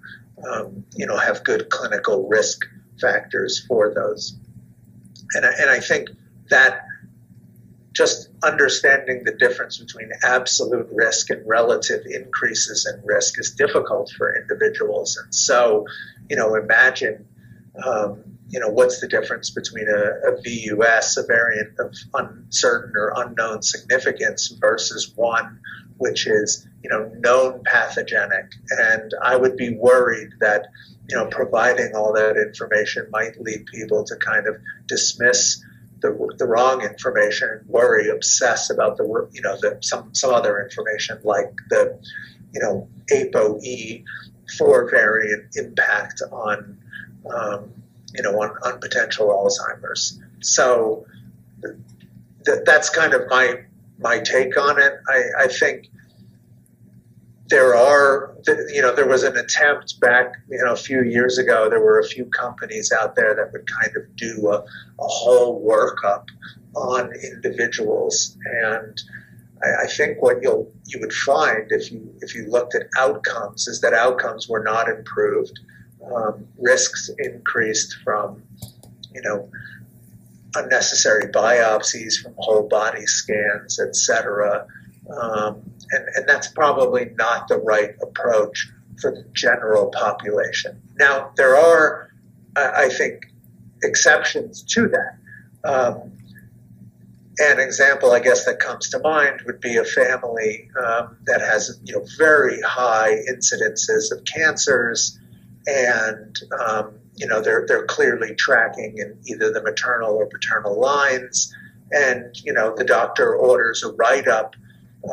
um, 0.49 0.85
you 0.95 1.05
know 1.05 1.17
have 1.17 1.43
good 1.43 1.69
clinical 1.69 2.27
risk 2.27 2.65
factors 2.99 3.65
for 3.67 3.93
those. 3.93 4.35
And 5.33 5.45
I, 5.45 5.51
and 5.59 5.69
I 5.69 5.79
think 5.79 6.09
that 6.49 6.85
just 7.93 8.29
understanding 8.41 9.23
the 9.25 9.33
difference 9.33 9.77
between 9.77 10.11
absolute 10.23 10.87
risk 10.91 11.29
and 11.29 11.45
relative 11.45 12.05
increases 12.05 12.89
in 12.91 13.05
risk 13.05 13.39
is 13.39 13.51
difficult 13.51 14.11
for 14.17 14.35
individuals. 14.35 15.17
And 15.17 15.33
so, 15.33 15.85
you 16.29 16.37
know, 16.37 16.55
imagine 16.55 17.27
um, 17.85 18.30
you 18.51 18.59
know, 18.59 18.69
what's 18.69 18.99
the 18.99 19.07
difference 19.07 19.49
between 19.49 19.87
a, 19.87 20.29
a 20.29 20.41
VUS, 20.41 21.17
a 21.17 21.25
variant 21.25 21.79
of 21.79 21.95
uncertain 22.13 22.93
or 22.95 23.13
unknown 23.15 23.61
significance, 23.63 24.49
versus 24.59 25.13
one 25.15 25.59
which 26.01 26.25
is, 26.25 26.67
you 26.83 26.89
know, 26.89 27.11
known 27.19 27.61
pathogenic. 27.63 28.51
And 28.71 29.13
I 29.21 29.35
would 29.35 29.55
be 29.55 29.75
worried 29.75 30.31
that, 30.39 30.65
you 31.07 31.15
know, 31.15 31.27
providing 31.27 31.93
all 31.95 32.11
that 32.13 32.37
information 32.37 33.07
might 33.11 33.39
lead 33.39 33.67
people 33.67 34.03
to 34.05 34.15
kind 34.15 34.47
of 34.47 34.55
dismiss 34.87 35.63
the, 36.01 36.09
the 36.39 36.47
wrong 36.47 36.81
information 36.81 37.49
and 37.51 37.69
worry, 37.69 38.09
obsess 38.09 38.71
about 38.71 38.97
the, 38.97 39.03
you 39.31 39.43
know, 39.43 39.55
the, 39.61 39.77
some, 39.81 40.11
some 40.15 40.33
other 40.33 40.59
information 40.59 41.19
like 41.23 41.53
the, 41.69 41.99
you 42.51 42.61
know, 42.61 42.89
ApoE4 43.11 44.89
variant 44.89 45.55
impact 45.55 46.23
on, 46.31 46.79
um, 47.31 47.71
you 48.15 48.23
know, 48.23 48.31
on, 48.41 48.49
on 48.63 48.79
potential 48.79 49.27
Alzheimer's. 49.29 50.19
So 50.41 51.05
th- 52.45 52.59
that's 52.65 52.89
kind 52.89 53.13
of 53.13 53.23
my 53.29 53.65
my 53.99 54.19
take 54.19 54.57
on 54.59 54.81
it. 54.81 54.93
I, 55.07 55.43
I 55.43 55.47
think 55.47 55.87
there 57.51 57.75
are, 57.75 58.33
you 58.69 58.81
know, 58.81 58.95
there 58.95 59.07
was 59.07 59.23
an 59.23 59.35
attempt 59.35 59.99
back, 59.99 60.33
you 60.49 60.57
know, 60.63 60.71
a 60.71 60.77
few 60.77 61.03
years 61.03 61.37
ago. 61.37 61.69
There 61.69 61.81
were 61.81 61.99
a 61.99 62.07
few 62.07 62.25
companies 62.25 62.91
out 62.91 63.15
there 63.15 63.35
that 63.35 63.51
would 63.51 63.69
kind 63.69 63.95
of 63.97 64.15
do 64.15 64.49
a, 64.49 64.59
a 64.59 65.07
whole 65.07 65.61
workup 65.63 66.25
on 66.75 67.11
individuals, 67.21 68.37
and 68.45 68.97
I, 69.61 69.83
I 69.83 69.87
think 69.87 70.21
what 70.21 70.37
you'll 70.41 70.71
you 70.87 70.99
would 71.01 71.13
find 71.13 71.67
if 71.71 71.91
you 71.91 72.13
if 72.21 72.33
you 72.33 72.47
looked 72.49 72.73
at 72.73 72.87
outcomes 72.97 73.67
is 73.67 73.81
that 73.81 73.93
outcomes 73.93 74.47
were 74.47 74.63
not 74.63 74.87
improved. 74.87 75.59
Um, 76.03 76.47
risks 76.57 77.09
increased 77.19 77.97
from, 78.03 78.41
you 79.13 79.21
know, 79.21 79.49
unnecessary 80.55 81.31
biopsies 81.31 82.21
from 82.21 82.33
whole 82.37 82.67
body 82.67 83.05
scans, 83.05 83.79
etc. 83.79 84.67
Um, 85.09 85.61
and, 85.91 86.05
and 86.15 86.27
that's 86.27 86.47
probably 86.47 87.11
not 87.17 87.47
the 87.47 87.57
right 87.57 87.91
approach 88.01 88.69
for 88.99 89.11
the 89.11 89.25
general 89.33 89.87
population. 89.87 90.81
Now, 90.97 91.31
there 91.37 91.55
are, 91.55 92.11
I 92.55 92.89
think, 92.89 93.25
exceptions 93.83 94.63
to 94.63 94.89
that. 94.89 95.17
Um, 95.63 96.11
an 97.39 97.59
example, 97.59 98.11
I 98.11 98.19
guess, 98.19 98.45
that 98.45 98.59
comes 98.59 98.89
to 98.89 98.99
mind 98.99 99.41
would 99.45 99.61
be 99.61 99.77
a 99.77 99.83
family 99.83 100.69
um, 100.77 101.17
that 101.25 101.41
has, 101.41 101.79
you 101.83 101.95
know, 101.95 102.05
very 102.17 102.61
high 102.61 103.15
incidences 103.29 104.11
of 104.11 104.23
cancers, 104.25 105.17
and 105.67 106.39
um, 106.59 106.93
you 107.15 107.27
know 107.27 107.41
they're 107.41 107.65
they're 107.67 107.85
clearly 107.85 108.35
tracking 108.35 108.97
in 108.97 109.17
either 109.25 109.51
the 109.51 109.61
maternal 109.61 110.15
or 110.15 110.25
paternal 110.27 110.79
lines, 110.79 111.53
and 111.91 112.35
you 112.43 112.53
know 112.53 112.73
the 112.75 112.83
doctor 112.83 113.35
orders 113.35 113.83
a 113.83 113.91
write 113.93 114.27
up 114.27 114.55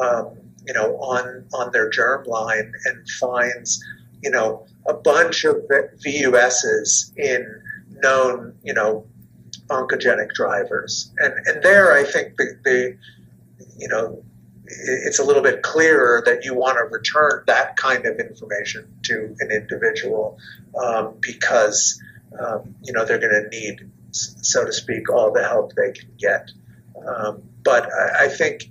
um, 0.00 0.36
you 0.68 0.74
know, 0.74 0.96
on 0.98 1.46
on 1.54 1.72
their 1.72 1.88
germ 1.88 2.24
line 2.24 2.72
and 2.84 3.10
finds, 3.12 3.82
you 4.22 4.30
know, 4.30 4.66
a 4.86 4.92
bunch 4.92 5.44
of 5.44 5.56
VUSs 6.04 7.16
in 7.16 7.62
known, 8.02 8.54
you 8.62 8.74
know, 8.74 9.06
oncogenic 9.68 10.30
drivers. 10.34 11.10
And 11.18 11.32
and 11.46 11.62
there, 11.62 11.94
I 11.94 12.04
think 12.04 12.36
the, 12.36 12.58
the 12.64 12.98
you 13.78 13.88
know, 13.88 14.22
it's 14.68 15.18
a 15.18 15.24
little 15.24 15.42
bit 15.42 15.62
clearer 15.62 16.22
that 16.26 16.44
you 16.44 16.54
want 16.54 16.76
to 16.78 16.84
return 16.84 17.44
that 17.46 17.76
kind 17.76 18.04
of 18.06 18.18
information 18.18 18.98
to 19.04 19.34
an 19.40 19.50
individual 19.50 20.38
um, 20.82 21.14
because 21.20 22.00
um, 22.38 22.74
you 22.82 22.92
know 22.92 23.04
they're 23.04 23.18
going 23.18 23.44
to 23.44 23.48
need, 23.48 23.90
so 24.10 24.64
to 24.64 24.72
speak, 24.72 25.10
all 25.10 25.32
the 25.32 25.42
help 25.42 25.72
they 25.74 25.92
can 25.92 26.10
get. 26.18 26.50
Um, 27.06 27.42
but 27.64 27.90
I, 27.92 28.24
I 28.24 28.28
think 28.28 28.70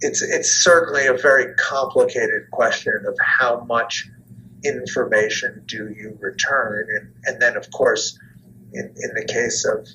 it's 0.00 0.22
it's 0.22 0.50
certainly 0.50 1.06
a 1.06 1.14
very 1.14 1.54
complicated 1.54 2.50
question 2.50 3.04
of 3.06 3.16
how 3.20 3.64
much 3.64 4.08
information 4.64 5.62
do 5.66 5.88
you 5.88 6.18
return, 6.20 6.86
and 6.96 7.14
and 7.24 7.42
then 7.42 7.56
of 7.56 7.70
course, 7.70 8.18
in 8.72 8.86
in 8.96 9.14
the 9.14 9.24
case 9.26 9.64
of 9.64 9.86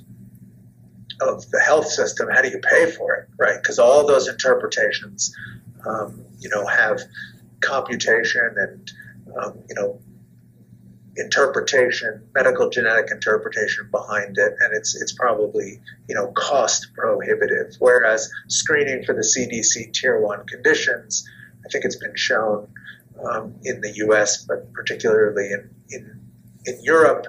of 1.22 1.50
the 1.51 1.60
health 1.60 1.88
system, 1.88 2.29
how 2.29 2.41
do 2.41 2.50
you 2.50 2.60
pay 2.60 2.91
for 2.91 3.15
it, 3.15 3.29
right? 3.38 3.62
Because 3.62 3.79
all 3.79 4.05
those 4.07 4.27
interpretations, 4.27 5.36
um, 5.86 6.24
you 6.39 6.50
know, 6.50 6.65
have 6.65 7.01
computation 7.62 8.55
and 8.57 8.91
um, 9.38 9.60
you 9.69 9.75
know 9.75 10.00
interpretation, 11.17 12.22
medical 12.34 12.69
genetic 12.69 13.10
interpretation 13.12 13.88
behind 13.89 14.38
it, 14.38 14.53
and 14.60 14.75
it's 14.75 14.95
it's 15.01 15.13
probably 15.13 15.79
you 16.07 16.15
know 16.15 16.27
cost 16.36 16.88
prohibitive. 16.93 17.75
Whereas 17.79 18.29
screening 18.48 19.03
for 19.03 19.13
the 19.13 19.22
CDC 19.22 19.93
tier 19.93 20.19
one 20.19 20.45
conditions, 20.45 21.27
I 21.65 21.69
think 21.69 21.86
it's 21.86 21.95
been 21.95 22.15
shown 22.15 22.67
um, 23.24 23.55
in 23.63 23.81
the 23.81 23.91
U.S., 23.98 24.43
but 24.45 24.72
particularly 24.74 25.51
in 25.51 25.69
in 25.89 26.25
in 26.65 26.84
Europe, 26.84 27.27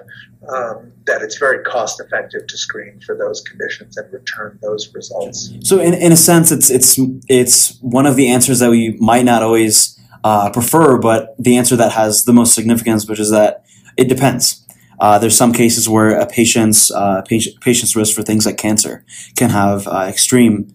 um, 0.49 0.91
that 1.05 1.21
it's 1.21 1.37
very 1.37 1.63
cost 1.63 1.99
effective 1.99 2.47
to 2.47 2.57
screen 2.57 2.99
for 3.05 3.15
those 3.15 3.41
conditions 3.41 3.97
and 3.97 4.11
return 4.13 4.59
those 4.61 4.93
results. 4.93 5.51
So, 5.63 5.79
in, 5.79 5.93
in 5.93 6.11
a 6.11 6.17
sense, 6.17 6.51
it's 6.51 6.69
it's 6.69 6.99
it's 7.27 7.79
one 7.81 8.05
of 8.05 8.15
the 8.15 8.29
answers 8.29 8.59
that 8.59 8.69
we 8.69 8.95
might 8.99 9.25
not 9.25 9.43
always 9.43 9.99
uh, 10.23 10.49
prefer, 10.51 10.97
but 10.97 11.35
the 11.39 11.57
answer 11.57 11.75
that 11.75 11.91
has 11.93 12.25
the 12.25 12.33
most 12.33 12.53
significance, 12.53 13.07
which 13.07 13.19
is 13.19 13.31
that 13.31 13.65
it 13.97 14.07
depends. 14.07 14.63
Uh, 14.99 15.19
there's 15.19 15.37
some 15.37 15.53
cases 15.53 15.87
where 15.87 16.19
a 16.19 16.25
patient's 16.25 16.91
uh, 16.91 17.21
patient, 17.23 17.59
patient's 17.61 17.95
risk 17.95 18.15
for 18.15 18.23
things 18.23 18.45
like 18.45 18.57
cancer 18.57 19.05
can 19.35 19.49
have 19.49 19.87
uh, 19.87 20.05
extreme 20.09 20.73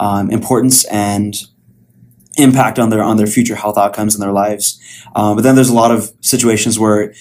um, 0.00 0.30
importance 0.30 0.84
and 0.86 1.34
impact 2.38 2.78
on 2.78 2.88
their 2.90 3.02
on 3.02 3.16
their 3.16 3.26
future 3.26 3.56
health 3.56 3.76
outcomes 3.76 4.14
in 4.14 4.20
their 4.20 4.32
lives. 4.32 4.80
Um, 5.14 5.36
but 5.36 5.42
then 5.42 5.54
there's 5.54 5.68
a 5.68 5.74
lot 5.74 5.90
of 5.90 6.12
situations 6.20 6.78
where 6.78 7.12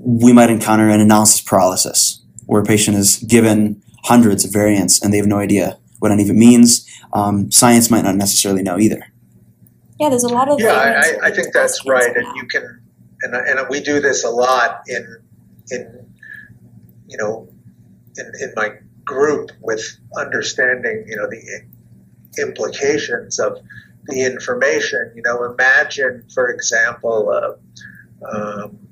we 0.00 0.32
might 0.32 0.50
encounter 0.50 0.88
an 0.88 1.00
analysis 1.00 1.40
paralysis, 1.40 2.22
where 2.46 2.62
a 2.62 2.64
patient 2.64 2.96
is 2.96 3.18
given 3.18 3.82
hundreds 4.04 4.44
of 4.44 4.52
variants 4.52 5.02
and 5.02 5.12
they 5.12 5.18
have 5.18 5.26
no 5.26 5.38
idea 5.38 5.78
what 5.98 6.12
any 6.12 6.22
of 6.22 6.30
it 6.30 6.36
means. 6.36 6.86
Um, 7.12 7.50
science 7.50 7.90
might 7.90 8.04
not 8.04 8.16
necessarily 8.16 8.62
know 8.62 8.78
either. 8.78 9.02
Yeah, 9.98 10.10
there's 10.10 10.24
a 10.24 10.28
lot 10.28 10.48
of 10.48 10.60
yeah. 10.60 11.02
I, 11.22 11.28
I 11.28 11.30
think 11.30 11.48
that's 11.52 11.84
right, 11.84 12.16
and 12.16 12.26
you 12.36 12.46
can 12.46 12.80
and 13.22 13.34
and 13.34 13.68
we 13.68 13.80
do 13.80 14.00
this 14.00 14.24
a 14.24 14.30
lot 14.30 14.82
in 14.86 15.16
in 15.70 16.14
you 17.08 17.18
know 17.18 17.48
in, 18.16 18.32
in 18.40 18.52
my 18.54 18.70
group 19.04 19.50
with 19.60 19.98
understanding 20.16 21.04
you 21.08 21.16
know 21.16 21.26
the 21.28 21.62
implications 22.40 23.38
of 23.40 23.58
the 24.04 24.24
information. 24.24 25.12
You 25.16 25.22
know, 25.22 25.44
imagine 25.44 26.24
for 26.32 26.48
example, 26.48 27.30
uh, 27.30 28.26
um, 28.30 28.87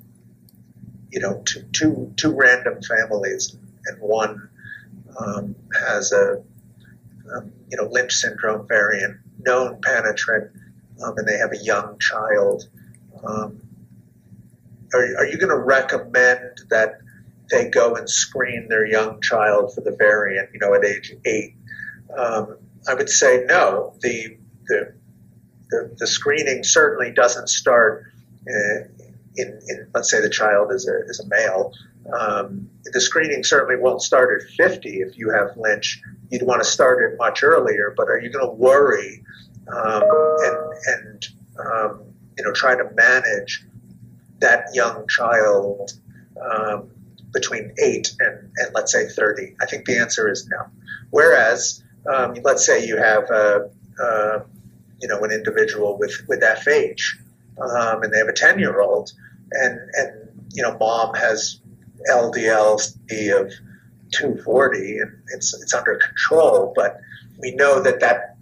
you 1.10 1.20
know, 1.20 1.42
two, 1.44 1.62
two 1.72 2.12
two 2.16 2.34
random 2.34 2.82
families, 2.82 3.56
and 3.86 4.00
one 4.00 4.48
um, 5.18 5.54
has 5.80 6.12
a 6.12 6.42
um, 7.34 7.52
you 7.70 7.76
know 7.76 7.88
Lynch 7.90 8.14
syndrome 8.14 8.66
variant, 8.66 9.18
known 9.38 9.80
penetrant, 9.80 10.50
um, 11.04 11.14
and 11.16 11.26
they 11.26 11.38
have 11.38 11.52
a 11.52 11.62
young 11.62 11.98
child. 11.98 12.68
Um, 13.24 13.60
are, 14.94 15.18
are 15.18 15.26
you 15.26 15.38
going 15.38 15.50
to 15.50 15.58
recommend 15.58 16.62
that 16.70 17.00
they 17.50 17.68
go 17.68 17.94
and 17.94 18.08
screen 18.08 18.66
their 18.68 18.86
young 18.86 19.20
child 19.20 19.74
for 19.74 19.80
the 19.80 19.94
variant, 19.96 20.50
you 20.52 20.60
know, 20.60 20.74
at 20.74 20.84
age 20.84 21.14
eight? 21.24 21.54
Um, 22.16 22.56
I 22.88 22.94
would 22.94 23.08
say 23.08 23.44
no. 23.46 23.94
The, 24.00 24.36
the, 24.66 24.94
the, 25.70 25.96
the 25.98 26.06
screening 26.06 26.62
certainly 26.64 27.12
doesn't 27.12 27.48
start 27.48 28.04
uh, 28.48 28.95
in, 29.36 29.60
in, 29.68 29.88
let's 29.94 30.10
say 30.10 30.20
the 30.20 30.30
child 30.30 30.72
is 30.72 30.88
a, 30.88 31.08
is 31.08 31.20
a 31.20 31.28
male. 31.28 31.72
Um, 32.12 32.70
the 32.84 33.00
screening 33.00 33.42
certainly 33.44 33.80
won't 33.80 34.02
start 34.02 34.42
at 34.42 34.48
50 34.50 35.00
if 35.00 35.18
you 35.18 35.30
have 35.30 35.56
Lynch. 35.56 36.00
You'd 36.30 36.42
want 36.42 36.62
to 36.62 36.68
start 36.68 37.02
it 37.02 37.16
much 37.18 37.42
earlier, 37.42 37.94
but 37.96 38.08
are 38.08 38.20
you 38.20 38.30
going 38.30 38.46
to 38.46 38.52
worry 38.52 39.24
um, 39.68 40.02
and, 40.02 40.72
and 40.86 41.28
um, 41.58 42.02
you 42.38 42.44
know, 42.44 42.52
try 42.52 42.76
to 42.76 42.88
manage 42.94 43.64
that 44.38 44.66
young 44.72 45.06
child 45.08 45.92
um, 46.40 46.90
between 47.32 47.74
8 47.82 48.14
and, 48.20 48.50
and, 48.56 48.74
let's 48.74 48.92
say 48.92 49.08
30? 49.08 49.56
I 49.60 49.66
think 49.66 49.86
the 49.86 49.98
answer 49.98 50.30
is 50.30 50.46
no. 50.48 50.66
Whereas, 51.10 51.82
um, 52.12 52.34
let's 52.44 52.64
say 52.64 52.86
you 52.86 52.98
have 52.98 53.30
a, 53.30 53.70
a, 54.00 54.42
you 55.00 55.08
know, 55.08 55.18
an 55.22 55.32
individual 55.32 55.98
with, 55.98 56.24
with 56.28 56.40
FH 56.40 57.00
um, 57.58 58.02
and 58.02 58.12
they 58.12 58.18
have 58.18 58.28
a 58.28 58.32
10 58.32 58.58
year 58.58 58.80
old 58.80 59.12
and, 59.52 59.78
and, 59.94 60.48
you 60.52 60.62
know, 60.62 60.76
mom 60.78 61.14
has 61.14 61.60
LDL 62.10 62.74
of 62.74 63.52
240 64.12 64.98
and 64.98 65.12
it's, 65.34 65.54
it's 65.60 65.74
under 65.74 65.96
control, 65.96 66.72
but 66.74 67.00
we 67.38 67.54
know 67.54 67.82
that 67.82 68.00
that 68.00 68.36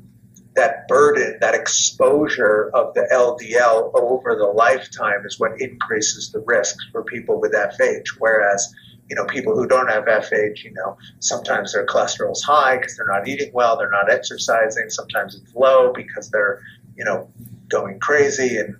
that 0.54 0.86
burden, 0.88 1.36
that 1.40 1.54
exposure 1.54 2.70
of 2.74 2.94
the 2.94 3.08
LDL 3.12 3.90
over 3.94 4.36
the 4.36 4.46
lifetime 4.46 5.24
is 5.24 5.38
what 5.38 5.60
increases 5.60 6.30
the 6.30 6.40
risks 6.40 6.84
for 6.92 7.02
people 7.02 7.40
with 7.40 7.52
FH. 7.52 8.06
Whereas, 8.18 8.72
you 9.10 9.16
know, 9.16 9.24
people 9.24 9.54
who 9.54 9.66
don't 9.66 9.90
have 9.90 10.04
FH, 10.04 10.62
you 10.62 10.72
know, 10.72 10.96
sometimes 11.18 11.72
their 11.72 11.84
cholesterol 11.86 12.32
is 12.32 12.42
high 12.42 12.76
because 12.76 12.96
they're 12.96 13.08
not 13.08 13.26
eating 13.26 13.50
well, 13.52 13.76
they're 13.76 13.90
not 13.90 14.10
exercising. 14.10 14.90
Sometimes 14.90 15.34
it's 15.34 15.54
low 15.54 15.92
because 15.92 16.30
they're, 16.30 16.62
you 16.96 17.04
know, 17.04 17.28
going 17.68 17.98
crazy 17.98 18.58
and 18.58 18.76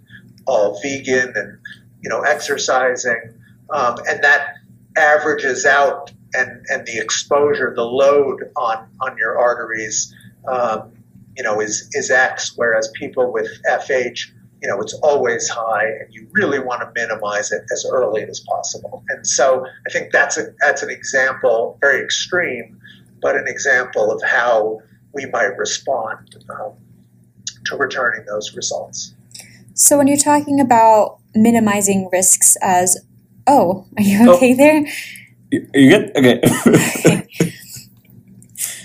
all 0.47 0.81
vegan 0.81 1.33
and, 1.35 1.59
you 2.05 2.11
know, 2.11 2.21
exercising. 2.21 3.35
Um, 3.71 3.97
and 4.07 4.23
that 4.23 4.55
averages 4.97 5.65
out 5.65 6.13
and, 6.35 6.65
and 6.69 6.87
the 6.87 6.99
exposure, 6.99 7.73
the 7.75 7.85
load 7.85 8.51
on, 8.57 8.87
on 9.01 9.17
your 9.17 9.39
arteries 9.39 10.15
um, 10.47 10.93
you 11.37 11.43
know, 11.43 11.61
is, 11.61 11.89
is 11.93 12.11
X, 12.11 12.53
whereas 12.57 12.91
people 12.95 13.33
with 13.33 13.49
FH, 13.69 14.31
you 14.63 14.69
know, 14.69 14.81
it's 14.81 14.95
always 15.03 15.49
high 15.49 15.87
and 15.87 16.13
you 16.13 16.29
really 16.33 16.59
want 16.59 16.81
to 16.81 16.91
minimize 16.95 17.53
it 17.53 17.63
as 17.73 17.85
early 17.91 18.23
as 18.23 18.41
possible. 18.41 19.03
And 19.09 19.27
so 19.27 19.67
I 19.87 19.91
think 19.91 20.13
that's, 20.13 20.37
a, 20.37 20.55
that's 20.61 20.83
an 20.83 20.91
example, 20.91 21.77
very 21.81 22.03
extreme, 22.03 22.79
but 23.21 23.37
an 23.37 23.49
example 23.49 24.13
of 24.13 24.23
how 24.23 24.81
we 25.13 25.27
might 25.27 25.57
respond 25.59 26.37
um, 26.51 26.73
to 27.67 27.77
returning 27.77 28.25
those 28.27 28.55
results. 28.55 29.15
So 29.75 29.99
when 29.99 30.07
you're 30.07 30.17
talking 30.17 30.61
about 30.61 31.19
minimizing 31.35 32.09
risks 32.13 32.57
as 32.63 32.99
oh, 33.47 33.87
are 33.97 34.03
you 34.03 34.33
okay 34.33 34.53
oh. 34.53 34.57
there? 34.57 34.87
Are 35.75 35.79
you 35.79 35.91
good? 35.91 36.13
Okay. 36.17 37.53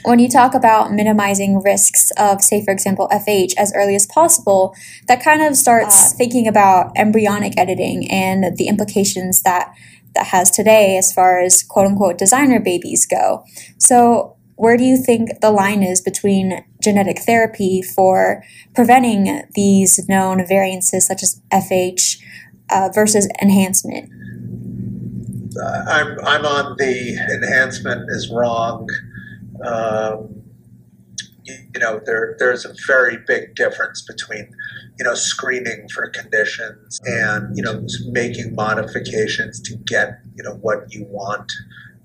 when 0.04 0.20
you 0.20 0.30
talk 0.30 0.54
about 0.54 0.92
minimizing 0.92 1.62
risks 1.62 2.12
of, 2.18 2.42
say, 2.42 2.64
for 2.64 2.72
example, 2.72 3.08
FH 3.12 3.54
as 3.58 3.74
early 3.76 3.96
as 3.96 4.08
possible, 4.08 4.74
that 5.08 5.24
kind 5.24 5.42
of 5.42 5.56
starts 5.56 6.14
uh, 6.14 6.18
thinking 6.18 6.48
about 6.48 6.92
embryonic 6.96 7.58
editing 7.58 8.10
and 8.10 8.58
the 8.58 8.68
implications 8.68 9.42
that 9.44 9.74
that 10.16 10.28
has 10.28 10.50
today 10.50 10.98
as 10.98 11.14
far 11.14 11.40
as 11.40 11.62
quote 11.64 11.86
unquote 11.86 12.18
designer 12.18 12.60
babies 12.60 13.06
go. 13.06 13.44
So, 13.78 14.36
where 14.56 14.76
do 14.76 14.84
you 14.84 14.98
think 14.98 15.40
the 15.42 15.52
line 15.52 15.84
is 15.84 16.02
between 16.02 16.66
genetic 16.82 17.20
therapy 17.20 17.82
for 17.82 18.44
preventing 18.74 19.44
these 19.54 20.08
known 20.08 20.46
variances 20.46 21.08
such 21.08 21.24
as 21.24 21.42
FH 21.52 22.22
uh, 22.70 22.90
versus 22.94 23.28
enhancement? 23.42 24.12
Uh, 25.62 25.84
I'm, 25.88 26.20
I'm 26.26 26.46
on 26.46 26.76
the 26.78 27.18
enhancement 27.34 28.10
is 28.10 28.30
wrong. 28.30 28.88
Um, 29.66 30.44
you, 31.44 31.56
you 31.74 31.80
know, 31.80 32.00
there, 32.06 32.36
there's 32.40 32.66
a 32.66 32.74
very 32.88 33.18
big 33.28 33.56
difference 33.56 34.02
between 34.02 34.54
you 35.00 35.06
know, 35.06 35.16
screening 35.16 35.88
for 35.94 36.10
conditions 36.10 37.00
and, 37.06 37.56
you 37.56 37.64
know, 37.64 37.82
making 38.10 38.54
modifications 38.54 39.62
to 39.62 39.78
get, 39.78 40.20
you 40.36 40.44
know, 40.44 40.56
what 40.56 40.94
you 40.94 41.06
want 41.06 41.50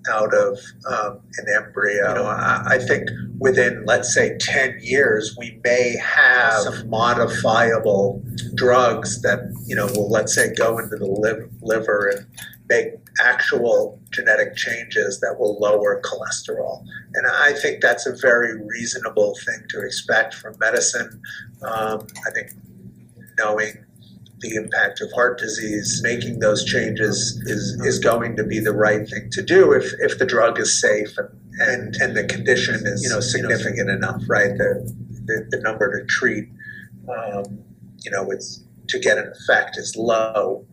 out 0.09 0.35
of 0.35 0.59
um, 0.87 1.21
an 1.39 1.47
embryo. 1.55 2.09
You 2.09 2.15
know, 2.15 2.27
I, 2.27 2.63
I, 2.67 2.79
think 2.79 3.09
within, 3.39 3.85
let's 3.87 4.13
say, 4.13 4.37
10 4.39 4.79
years, 4.81 5.37
we 5.39 5.61
may 5.65 5.97
have 5.97 6.63
some 6.63 6.91
modifiable 6.91 8.23
drugs 8.55 9.23
that, 9.23 9.41
you 9.67 9.75
know, 9.75 9.87
will, 9.87 10.11
let's 10.11 10.35
say, 10.35 10.55
go 10.55 10.79
into 10.79 10.97
the 10.97 11.07
liv- 11.07 11.51
liver 11.63 12.09
and 12.09 12.27
make 12.69 12.95
actual 13.21 14.01
genetic 14.11 14.57
changes 14.57 15.21
that 15.21 15.37
will 15.39 15.59
lower 15.59 16.01
cholesterol. 16.03 16.85
And 17.15 17.27
I 17.27 17.53
think 17.53 17.81
that's 17.81 18.07
a 18.07 18.17
very 18.17 18.61
reasonable 18.61 19.37
thing 19.45 19.67
to 19.71 19.85
expect 19.85 20.35
from 20.35 20.57
medicine. 20.59 21.21
Um, 21.63 22.07
I 22.27 22.31
think 22.31 22.53
knowing 23.39 23.85
the 24.45 24.55
impact 24.57 25.01
of 25.01 25.11
heart 25.13 25.39
disease, 25.39 26.01
making 26.03 26.39
those 26.41 26.65
changes 26.65 27.43
is, 27.47 27.81
is 27.85 27.99
going 27.99 28.37
to 28.37 28.45
be 28.45 28.61
the 28.61 28.73
right 28.73 29.09
thing 29.09 29.31
to 29.33 29.43
do 29.43 29.73
if, 29.73 29.93
if 30.01 30.19
the 30.19 30.27
drug 30.27 30.61
is 30.61 30.81
safe 30.81 31.17
and, 31.17 31.31
and, 31.61 31.97
and 31.97 32.17
the 32.17 32.25
condition 32.25 32.75
is 32.87 33.03
you 33.03 33.09
know 33.09 33.21
significant 33.21 33.89
enough, 33.89 34.23
right? 34.29 34.57
The, 34.59 34.95
the, 35.25 35.47
the 35.51 35.61
number 35.63 35.99
to 35.99 36.07
treat, 36.07 36.49
um, 37.09 37.59
you 38.05 38.11
know, 38.11 38.31
it's, 38.31 38.63
to 38.89 38.99
get 38.99 39.17
an 39.17 39.33
effect 39.33 39.79
is 39.79 39.97
low. 39.97 40.67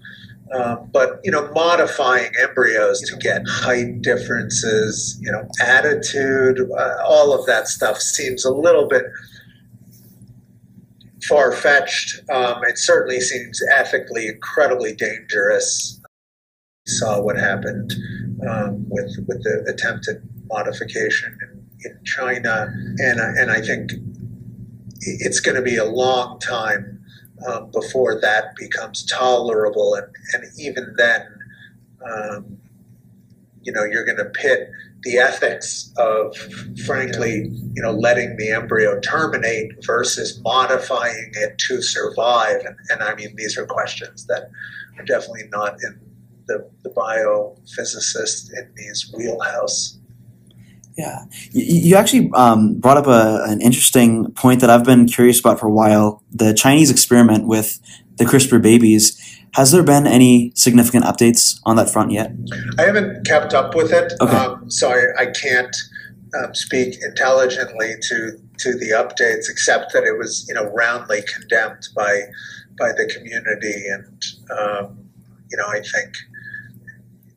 Um, 0.53 0.89
but 0.91 1.21
you 1.23 1.31
know, 1.31 1.49
modifying 1.53 2.29
embryos 2.43 2.99
to 3.03 3.15
get 3.15 3.41
height 3.47 4.01
differences, 4.01 5.17
you 5.21 5.31
know, 5.31 5.47
attitude, 5.65 6.59
uh, 6.77 6.97
all 7.05 7.33
of 7.33 7.45
that 7.45 7.69
stuff 7.69 7.99
seems 7.99 8.43
a 8.43 8.51
little 8.51 8.85
bit 8.85 9.05
far 11.27 11.51
fetched. 11.51 12.21
Um, 12.29 12.61
it 12.63 12.77
certainly 12.77 13.21
seems 13.21 13.61
ethically 13.73 14.27
incredibly 14.27 14.93
dangerous. 14.93 15.99
We 16.85 16.93
saw 16.93 17.21
what 17.21 17.37
happened 17.37 17.93
um, 18.47 18.85
with 18.89 19.11
with 19.27 19.43
the 19.43 19.65
attempted 19.71 20.27
modification 20.49 21.37
in, 21.43 21.91
in 21.91 22.03
China, 22.03 22.73
and 22.99 23.19
and 23.19 23.51
I 23.51 23.61
think 23.61 23.91
it's 25.01 25.39
going 25.39 25.55
to 25.55 25.61
be 25.61 25.77
a 25.77 25.85
long 25.85 26.39
time 26.39 27.03
um, 27.47 27.71
before 27.71 28.19
that 28.21 28.55
becomes 28.55 29.05
tolerable, 29.05 29.95
and 29.95 30.07
and 30.33 30.43
even 30.59 30.93
then, 30.97 31.27
um, 32.05 32.57
you 33.61 33.71
know, 33.71 33.83
you're 33.83 34.05
going 34.05 34.17
to 34.17 34.25
pit 34.25 34.69
the 35.03 35.17
ethics 35.17 35.91
of, 35.97 36.35
frankly, 36.85 37.49
you 37.73 37.81
know, 37.81 37.91
letting 37.91 38.37
the 38.37 38.51
embryo 38.51 38.99
terminate 38.99 39.71
versus 39.85 40.39
modifying 40.43 41.31
it 41.33 41.57
to 41.57 41.81
survive. 41.81 42.61
And, 42.65 42.75
and 42.89 43.01
I 43.01 43.15
mean, 43.15 43.35
these 43.35 43.57
are 43.57 43.65
questions 43.65 44.27
that 44.27 44.49
are 44.97 45.05
definitely 45.05 45.49
not 45.51 45.73
in 45.83 45.99
the, 46.47 46.69
the 46.83 46.89
biophysicist 46.89 48.49
in 48.57 48.71
me's 48.75 49.11
wheelhouse. 49.17 49.97
Yeah, 50.97 51.25
you, 51.51 51.89
you 51.89 51.95
actually 51.95 52.29
um, 52.33 52.79
brought 52.79 52.97
up 52.97 53.07
a, 53.07 53.43
an 53.47 53.61
interesting 53.61 54.31
point 54.33 54.61
that 54.61 54.69
I've 54.69 54.83
been 54.83 55.07
curious 55.07 55.39
about 55.39 55.59
for 55.59 55.67
a 55.67 55.71
while. 55.71 56.21
The 56.31 56.53
Chinese 56.53 56.91
experiment 56.91 57.47
with 57.47 57.79
the 58.17 58.25
CRISPR 58.25 58.61
babies 58.61 59.17
has 59.53 59.71
there 59.71 59.83
been 59.83 60.07
any 60.07 60.51
significant 60.55 61.03
updates 61.03 61.59
on 61.65 61.75
that 61.75 61.89
front 61.89 62.11
yet? 62.11 62.31
I 62.79 62.83
haven't 62.83 63.25
kept 63.25 63.53
up 63.53 63.75
with 63.75 63.91
it, 63.91 64.13
okay. 64.21 64.35
um, 64.35 64.69
so 64.69 64.89
I, 64.89 65.23
I 65.23 65.25
can't 65.27 65.75
um, 66.39 66.55
speak 66.55 66.97
intelligently 67.01 67.95
to 68.01 68.37
to 68.59 68.73
the 68.77 68.91
updates, 68.91 69.49
except 69.49 69.91
that 69.93 70.03
it 70.03 70.17
was 70.17 70.45
you 70.47 70.53
know 70.53 70.65
roundly 70.65 71.21
condemned 71.33 71.87
by 71.95 72.21
by 72.79 72.91
the 72.93 73.11
community, 73.13 73.87
and 73.87 74.23
um, 74.57 75.09
you 75.49 75.57
know 75.57 75.67
I 75.67 75.81
think 75.81 76.13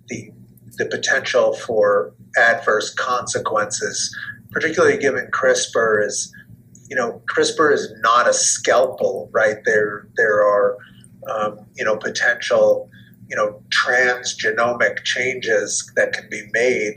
the 0.08 0.30
the 0.76 0.86
potential 0.86 1.54
for 1.54 2.14
adverse 2.36 2.94
consequences, 2.94 4.14
particularly 4.50 4.98
given 4.98 5.28
CRISPR, 5.32 6.06
is 6.06 6.32
you 6.88 6.94
know 6.94 7.22
CRISPR 7.26 7.72
is 7.72 7.92
not 8.02 8.28
a 8.28 8.32
scalpel, 8.32 9.30
right? 9.32 9.56
There 9.64 10.06
there 10.16 10.42
are 10.46 10.78
um, 11.30 11.58
you 11.74 11.84
know, 11.84 11.96
potential, 11.96 12.88
you 13.28 13.36
know, 13.36 13.60
transgenomic 13.70 15.04
changes 15.04 15.90
that 15.96 16.12
can 16.12 16.28
be 16.30 16.42
made, 16.52 16.94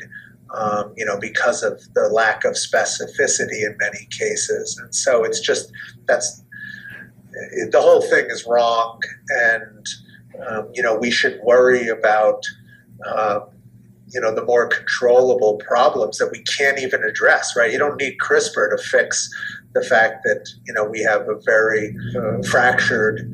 um, 0.53 0.93
you 0.95 1.05
know, 1.05 1.17
because 1.19 1.63
of 1.63 1.81
the 1.93 2.09
lack 2.09 2.43
of 2.45 2.53
specificity 2.53 3.65
in 3.65 3.75
many 3.79 4.07
cases. 4.11 4.77
And 4.77 4.93
so 4.93 5.23
it's 5.23 5.39
just 5.39 5.71
that's 6.07 6.43
the 7.71 7.81
whole 7.81 8.01
thing 8.01 8.25
is 8.29 8.45
wrong, 8.45 8.99
and 9.29 9.87
um, 10.47 10.69
you 10.73 10.81
know, 10.81 10.97
we 10.97 11.11
should 11.11 11.39
worry 11.43 11.87
about. 11.87 12.43
Um, 13.05 13.49
you 14.09 14.21
know 14.21 14.33
the 14.33 14.45
more 14.45 14.67
controllable 14.67 15.57
problems 15.57 16.17
that 16.17 16.31
we 16.31 16.41
can't 16.43 16.79
even 16.79 17.03
address 17.03 17.55
right 17.57 17.73
you 17.73 17.77
don't 17.77 17.99
need 17.99 18.17
crispr 18.19 18.69
to 18.69 18.81
fix 18.81 19.29
the 19.73 19.83
fact 19.83 20.23
that 20.23 20.47
you 20.65 20.73
know 20.73 20.85
we 20.85 21.01
have 21.01 21.27
a 21.27 21.35
very 21.45 21.93
uh, 22.15 22.41
fractured 22.43 23.29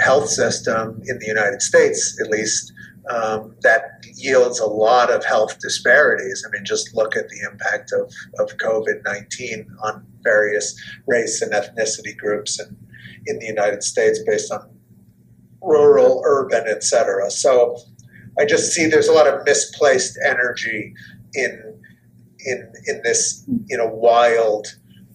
health 0.00 0.28
system 0.28 1.00
in 1.06 1.18
the 1.18 1.26
United 1.26 1.62
States, 1.62 2.18
at 2.20 2.30
least, 2.30 2.72
um, 3.10 3.54
that 3.62 4.04
yields 4.14 4.58
a 4.58 4.66
lot 4.66 5.10
of 5.10 5.24
health 5.24 5.58
disparities. 5.60 6.44
I 6.46 6.50
mean, 6.50 6.64
just 6.64 6.94
look 6.94 7.16
at 7.16 7.28
the 7.28 7.40
impact 7.50 7.92
of, 7.92 8.12
of 8.38 8.56
COVID 8.58 9.02
19 9.04 9.66
on 9.82 10.06
various 10.22 10.78
race 11.06 11.40
and 11.40 11.52
ethnicity 11.52 12.16
groups 12.16 12.60
in, 12.60 12.76
in 13.26 13.38
the 13.38 13.46
United 13.46 13.82
States 13.82 14.20
based 14.26 14.52
on 14.52 14.68
rural, 15.62 16.22
urban, 16.24 16.66
etc. 16.68 17.30
So 17.30 17.78
I 18.38 18.44
just 18.44 18.72
see 18.72 18.86
there's 18.86 19.08
a 19.08 19.12
lot 19.12 19.26
of 19.26 19.44
misplaced 19.44 20.18
energy 20.24 20.94
in 21.34 21.80
in 22.40 22.72
in 22.86 23.00
this 23.02 23.44
you 23.66 23.76
know 23.76 23.86
wild 23.86 24.66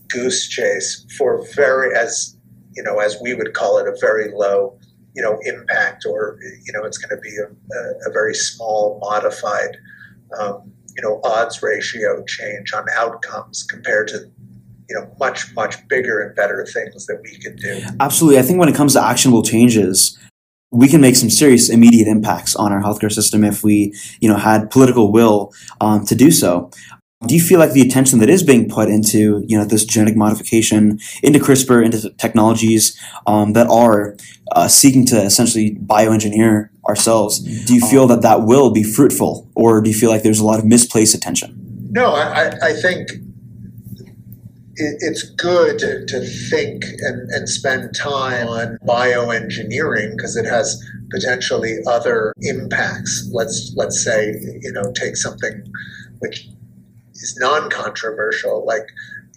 goose 0.10 0.48
chase 0.48 1.06
for 1.17 1.46
very 1.56 1.96
as 1.96 2.33
you 2.75 2.83
know, 2.83 2.99
as 2.99 3.17
we 3.21 3.33
would 3.33 3.53
call 3.53 3.77
it, 3.77 3.88
a 3.88 3.95
very 3.99 4.31
low, 4.33 4.77
you 5.15 5.21
know, 5.21 5.38
impact, 5.43 6.05
or 6.05 6.38
you 6.41 6.73
know, 6.73 6.83
it's 6.83 6.97
going 6.97 7.15
to 7.15 7.21
be 7.21 7.36
a, 7.38 8.09
a, 8.09 8.12
very 8.12 8.33
small 8.33 8.99
modified, 9.01 9.77
um, 10.39 10.71
you 10.95 11.03
know, 11.03 11.19
odds 11.23 11.62
ratio 11.62 12.23
change 12.25 12.73
on 12.73 12.86
outcomes 12.95 13.63
compared 13.63 14.07
to 14.09 14.31
you 14.89 14.99
know 14.99 15.12
much 15.19 15.53
much 15.55 15.88
bigger 15.88 16.19
and 16.21 16.36
better 16.36 16.65
things 16.65 17.05
that 17.05 17.19
we 17.23 17.38
could 17.38 17.57
do. 17.57 17.81
Absolutely, 17.99 18.39
I 18.39 18.43
think 18.43 18.59
when 18.59 18.69
it 18.69 18.75
comes 18.75 18.93
to 18.93 19.03
actionable 19.03 19.43
changes, 19.43 20.17
we 20.71 20.88
can 20.88 21.01
make 21.01 21.15
some 21.15 21.29
serious 21.29 21.69
immediate 21.69 22.07
impacts 22.07 22.55
on 22.55 22.71
our 22.71 22.81
healthcare 22.81 23.12
system 23.12 23.43
if 23.43 23.63
we, 23.63 23.93
you 24.19 24.27
know, 24.27 24.38
had 24.38 24.71
political 24.71 25.12
will 25.12 25.53
um, 25.79 26.05
to 26.05 26.15
do 26.15 26.31
so. 26.31 26.71
Do 27.27 27.36
you 27.36 27.41
feel 27.41 27.59
like 27.59 27.71
the 27.71 27.81
attention 27.81 28.19
that 28.19 28.29
is 28.29 28.43
being 28.43 28.69
put 28.69 28.89
into 28.89 29.43
you 29.47 29.57
know 29.57 29.65
this 29.65 29.86
genetic 29.86 30.15
modification, 30.15 30.99
into 31.21 31.39
CRISPR, 31.39 31.86
into 31.86 32.09
technologies 32.12 32.99
um, 33.27 33.53
that 33.53 33.67
are 33.67 34.15
uh, 34.51 34.67
seeking 34.67 35.05
to 35.07 35.21
essentially 35.21 35.75
bioengineer 35.75 36.69
ourselves, 36.88 37.39
do 37.65 37.73
you 37.73 37.81
feel 37.81 38.07
that 38.07 38.21
that 38.21 38.43
will 38.43 38.71
be 38.71 38.83
fruitful, 38.83 39.49
or 39.55 39.81
do 39.81 39.89
you 39.89 39.95
feel 39.95 40.09
like 40.09 40.23
there's 40.23 40.39
a 40.39 40.45
lot 40.45 40.59
of 40.59 40.65
misplaced 40.65 41.15
attention? 41.15 41.89
No, 41.91 42.07
I, 42.13 42.51
I 42.62 42.73
think 42.73 43.09
it's 44.75 45.23
good 45.23 45.77
to, 45.79 46.19
think 46.49 46.83
and, 46.99 47.29
and 47.31 47.47
spend 47.47 47.95
time 47.95 48.47
on 48.47 48.77
bioengineering 48.88 50.15
because 50.15 50.36
it 50.36 50.45
has 50.45 50.83
potentially 51.12 51.77
other 51.88 52.33
impacts. 52.41 53.29
Let's 53.31 53.73
let's 53.75 54.03
say 54.03 54.33
you 54.62 54.71
know 54.71 54.91
take 54.95 55.15
something 55.15 55.63
which 56.19 56.47
is 57.23 57.38
non-controversial, 57.39 58.65
like 58.65 58.88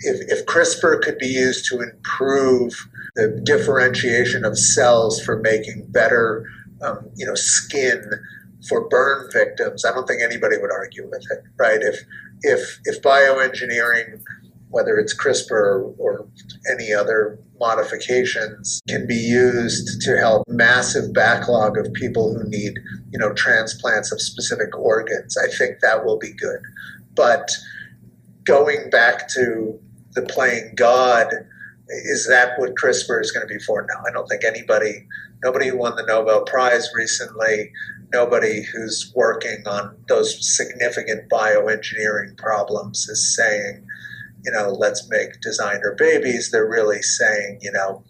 if, 0.01 0.21
if 0.31 0.45
CRISPR 0.47 1.01
could 1.03 1.19
be 1.19 1.29
used 1.29 1.65
to 1.67 1.81
improve 1.81 2.89
the 3.15 3.41
differentiation 3.45 4.45
of 4.45 4.59
cells 4.59 5.21
for 5.21 5.41
making 5.41 5.87
better, 5.89 6.47
um, 6.83 7.09
you 7.15 7.25
know, 7.25 7.35
skin 7.35 8.03
for 8.69 8.89
burn 8.89 9.29
victims, 9.33 9.85
I 9.85 9.93
don't 9.93 10.07
think 10.07 10.23
anybody 10.23 10.57
would 10.59 10.73
argue 10.73 11.09
with 11.09 11.25
it, 11.31 11.45
right? 11.59 11.81
If 11.81 12.05
if 12.43 12.81
if 12.85 13.01
bioengineering, 13.03 14.21
whether 14.69 14.99
it's 14.99 15.17
CRISPR 15.17 15.51
or, 15.51 15.95
or 15.99 16.27
any 16.71 16.93
other 16.93 17.39
modifications, 17.59 18.81
can 18.89 19.07
be 19.07 19.15
used 19.15 20.03
to 20.03 20.19
help 20.19 20.45
massive 20.49 21.15
backlog 21.15 21.79
of 21.79 21.91
people 21.95 22.35
who 22.35 22.49
need, 22.49 22.79
you 23.11 23.19
know, 23.19 23.33
transplants 23.33 24.13
of 24.13 24.21
specific 24.21 24.77
organs, 24.77 25.37
I 25.39 25.49
think 25.57 25.81
that 25.81 26.05
will 26.05 26.19
be 26.19 26.33
good. 26.33 26.61
But 27.15 27.49
going 28.47 28.89
back 28.91 29.29
to 29.29 29.79
the 30.15 30.23
playing 30.23 30.73
God, 30.75 31.33
is 31.89 32.27
that 32.29 32.59
what 32.59 32.75
CRISPR 32.75 33.21
is 33.21 33.31
going 33.31 33.47
to 33.47 33.53
be 33.53 33.63
for? 33.63 33.87
No, 33.89 33.95
I 34.09 34.13
don't 34.13 34.27
think 34.27 34.45
anybody, 34.45 35.07
nobody 35.45 35.69
who 35.69 35.77
won 35.77 35.97
the 35.97 36.07
Nobel 36.07 36.45
Prize 36.45 36.89
recently, 36.95 37.71
nobody 38.13 38.63
who's 38.63 39.13
working 39.15 39.63
on 39.67 39.97
those 40.09 40.57
significant 40.57 41.29
bioengineering 41.29 42.37
problems 42.39 43.09
is 43.09 43.37
saying, 43.37 43.87
you 44.45 44.53
know, 44.53 44.71
let's 44.71 45.09
make 45.11 45.41
designer 45.41 45.95
babies. 45.99 46.51
They're 46.51 46.69
really 46.69 47.03
saying, 47.03 47.59
you 47.61 47.73
know, 47.73 48.05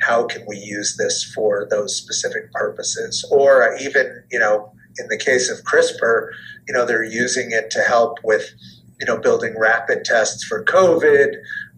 how 0.00 0.26
can 0.26 0.44
we 0.46 0.56
use 0.56 0.96
this 0.96 1.24
for 1.34 1.66
those 1.70 1.96
specific 1.96 2.52
purposes? 2.52 3.26
Or 3.30 3.76
even, 3.80 4.22
you 4.30 4.38
know, 4.38 4.72
in 4.98 5.08
the 5.08 5.18
case 5.18 5.50
of 5.50 5.64
CRISPR, 5.64 6.30
you 6.66 6.74
know, 6.74 6.84
they're 6.84 7.04
using 7.04 7.50
it 7.52 7.70
to 7.70 7.80
help 7.80 8.18
with 8.22 8.50
you 9.00 9.06
know, 9.06 9.18
building 9.18 9.54
rapid 9.58 10.04
tests 10.04 10.44
for 10.44 10.64
COVID, 10.64 11.36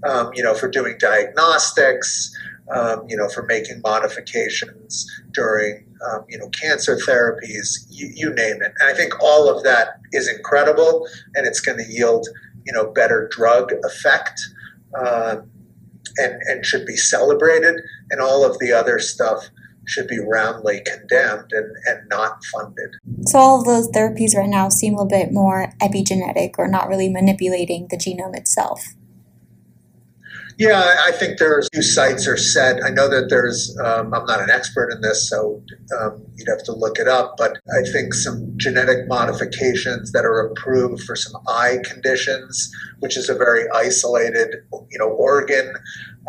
um, 0.08 0.30
you 0.34 0.42
know, 0.42 0.54
for 0.54 0.68
doing 0.68 0.96
diagnostics, 0.98 2.34
um, 2.74 3.04
you 3.08 3.16
know, 3.16 3.28
for 3.28 3.44
making 3.44 3.80
modifications 3.82 5.06
during, 5.32 5.84
um, 6.08 6.24
you 6.28 6.38
know, 6.38 6.48
cancer 6.48 6.96
therapies, 6.96 7.86
you, 7.90 8.10
you, 8.14 8.32
name 8.34 8.56
it. 8.62 8.72
And 8.78 8.90
I 8.90 8.94
think 8.94 9.20
all 9.20 9.54
of 9.54 9.62
that 9.64 10.00
is 10.12 10.28
incredible, 10.28 11.06
and 11.34 11.46
it's 11.46 11.60
going 11.60 11.78
to 11.78 11.92
yield, 11.92 12.26
you 12.64 12.72
know, 12.72 12.86
better 12.86 13.28
drug 13.30 13.72
effect, 13.84 14.40
uh, 14.98 15.36
and 16.16 16.34
and 16.46 16.64
should 16.64 16.86
be 16.86 16.96
celebrated. 16.96 17.76
And 18.10 18.20
all 18.20 18.44
of 18.44 18.58
the 18.58 18.72
other 18.72 18.98
stuff 18.98 19.50
should 19.90 20.06
be 20.06 20.18
roundly 20.20 20.82
condemned 20.86 21.50
and, 21.52 21.74
and 21.86 22.08
not 22.08 22.44
funded. 22.44 22.94
So 23.26 23.38
all 23.38 23.60
of 23.60 23.66
those 23.66 23.88
therapies 23.90 24.36
right 24.36 24.48
now 24.48 24.68
seem 24.68 24.94
a 24.94 25.02
little 25.02 25.08
bit 25.08 25.32
more 25.32 25.72
epigenetic 25.82 26.52
or 26.58 26.68
not 26.68 26.88
really 26.88 27.08
manipulating 27.08 27.88
the 27.90 27.96
genome 27.96 28.36
itself. 28.36 28.82
Yeah, 30.58 30.94
I 31.06 31.12
think 31.12 31.38
there's 31.38 31.70
few 31.72 31.80
sites 31.80 32.28
are 32.28 32.36
set. 32.36 32.84
I 32.84 32.90
know 32.90 33.08
that 33.08 33.30
there's, 33.30 33.74
um, 33.78 34.12
I'm 34.12 34.26
not 34.26 34.42
an 34.42 34.50
expert 34.50 34.90
in 34.92 35.00
this, 35.00 35.26
so 35.26 35.62
um, 35.98 36.22
you'd 36.36 36.48
have 36.48 36.62
to 36.64 36.72
look 36.72 36.98
it 36.98 37.08
up, 37.08 37.36
but 37.38 37.58
I 37.74 37.82
think 37.90 38.12
some 38.12 38.52
genetic 38.58 39.08
modifications 39.08 40.12
that 40.12 40.26
are 40.26 40.38
approved 40.40 41.04
for 41.04 41.16
some 41.16 41.32
eye 41.48 41.78
conditions, 41.82 42.70
which 42.98 43.16
is 43.16 43.30
a 43.30 43.34
very 43.34 43.70
isolated, 43.74 44.56
you 44.90 44.98
know, 44.98 45.08
organ. 45.08 45.72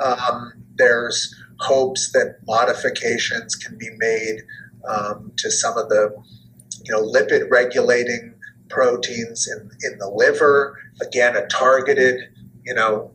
Um, 0.01 0.53
there's 0.77 1.35
hopes 1.61 2.11
that 2.11 2.37
modifications 2.47 3.55
can 3.55 3.77
be 3.77 3.89
made 3.97 4.41
um, 4.87 5.31
to 5.37 5.51
some 5.51 5.77
of 5.77 5.89
the 5.89 6.13
you 6.83 6.91
know 6.91 7.01
lipid 7.01 7.49
regulating 7.49 8.33
proteins 8.69 9.47
in, 9.47 9.69
in 9.83 9.97
the 9.99 10.09
liver. 10.09 10.77
Again 11.01 11.35
a 11.35 11.45
targeted 11.47 12.19
you 12.63 12.73
know 12.73 13.11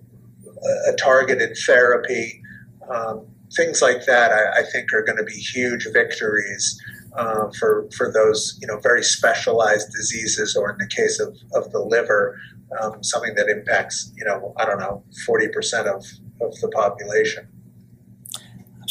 a, 0.88 0.92
targeted 0.94 1.56
therapy. 1.66 2.42
Um, 2.90 3.26
things 3.56 3.82
like 3.82 4.06
that 4.06 4.32
I, 4.32 4.60
I, 4.60 4.62
think 4.72 4.92
are 4.92 5.02
going 5.02 5.18
to 5.18 5.24
be 5.24 5.32
huge 5.32 5.86
victories 5.92 6.80
uh, 7.16 7.48
for 7.58 7.88
for 7.96 8.12
those 8.12 8.58
you 8.60 8.66
know 8.66 8.78
very 8.80 9.02
specialized 9.02 9.90
diseases 9.92 10.56
or 10.56 10.70
in 10.70 10.78
the 10.78 10.86
case 10.88 11.20
of, 11.20 11.36
of 11.54 11.70
the 11.72 11.80
liver 11.80 12.38
um, 12.80 13.02
something 13.02 13.34
that 13.34 13.48
impacts 13.48 14.12
you 14.16 14.24
know 14.24 14.52
I 14.56 14.66
don't 14.66 14.78
know 14.78 15.02
40% 15.28 15.86
of, 15.86 16.04
of 16.40 16.60
the 16.60 16.68
population 16.74 17.48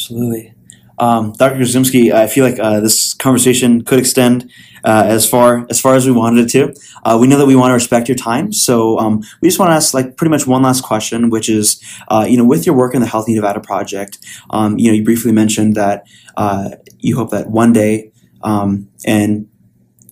Absolutely. 0.06 0.54
Um, 1.00 1.34
Dr. 1.34 1.56
Grzymski, 1.56 2.13
I 2.13 2.28
feel 2.28 2.46
like 2.46 2.60
uh, 2.60 2.80
this 2.80 3.15
conversation 3.15 3.84
could 3.84 3.98
extend 3.98 4.52
uh, 4.84 5.04
as 5.08 5.28
far 5.28 5.65
as 5.72 5.82
far 5.82 5.96
as 5.96 6.06
we 6.06 6.12
wanted 6.12 6.46
it 6.46 6.50
to. 6.52 6.80
Uh, 7.04 7.18
we 7.20 7.26
know 7.26 7.39
that 7.39 7.48
we 7.48 7.56
want 7.56 7.72
to 7.72 7.74
respect 7.74 8.08
your 8.08 8.15
time, 8.15 8.54
so 8.54 9.00
um, 9.00 9.24
we 9.41 9.50
just 9.50 9.58
want 9.58 9.72
to 9.72 9.76
ask 9.76 9.96
like 9.96 10.15
pretty 10.15 10.30
much 10.30 10.46
one 10.46 10.62
last 10.62 10.84
question, 10.84 11.32
which 11.32 11.50
is, 11.50 11.82
uh, 12.10 12.24
you 12.30 12.38
know, 12.38 12.46
with 12.46 12.68
your 12.68 12.76
work 12.76 12.94
in 12.94 13.02
the 13.02 13.08
Healthy 13.08 13.34
Nevada 13.34 13.60
Project, 13.60 14.20
um, 14.52 14.78
you 14.78 14.89
know, 14.89 14.94
you 14.94 15.04
briefly 15.04 15.32
mentioned 15.32 15.76
that 15.76 16.06
uh, 16.38 16.70
you 17.00 17.18
hope 17.18 17.32
that 17.32 17.50
one 17.50 17.74
day, 17.74 18.12
um, 18.44 18.88
and 19.06 19.50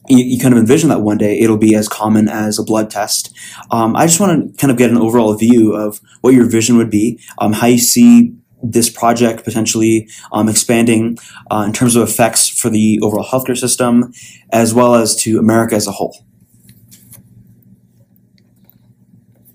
you, 0.10 0.18
you, 0.18 0.40
kind 0.40 0.54
of 0.56 0.60
envision 0.60 0.90
that 0.90 1.02
one 1.02 1.20
day 1.20 1.40
it'll 1.40 1.56
be 1.56 1.76
as 1.76 1.88
common 1.88 2.28
as 2.28 2.58
a 2.58 2.64
blood 2.64 2.90
test. 2.90 3.34
Um, 3.72 3.96
I 3.96 4.08
just 4.08 4.20
want 4.20 4.52
to 4.52 4.58
kind 4.58 4.72
of 4.72 4.78
get 4.78 4.90
an 4.90 4.98
overall 4.98 5.34
view 5.36 5.74
of 5.74 6.02
what 6.22 6.34
your 6.34 6.50
vision 6.50 6.78
would 6.78 6.90
be, 6.90 7.22
um, 7.38 7.54
how 7.54 7.68
you 7.68 7.78
see 7.78 8.34
this 8.64 8.90
project 8.90 9.44
potentially 9.44 10.08
um, 10.32 10.48
expanding 10.48 11.18
uh, 11.52 11.64
in 11.68 11.74
terms 11.74 11.96
of 11.96 12.08
effects 12.08 12.48
for 12.48 12.70
the 12.70 13.00
overall 13.04 13.26
healthcare 13.26 13.58
system 13.58 14.14
as 14.52 14.74
well 14.74 14.96
as 14.96 15.16
to 15.18 15.38
America 15.38 15.76
as 15.76 15.86
a 15.86 15.92
whole? 15.92 16.26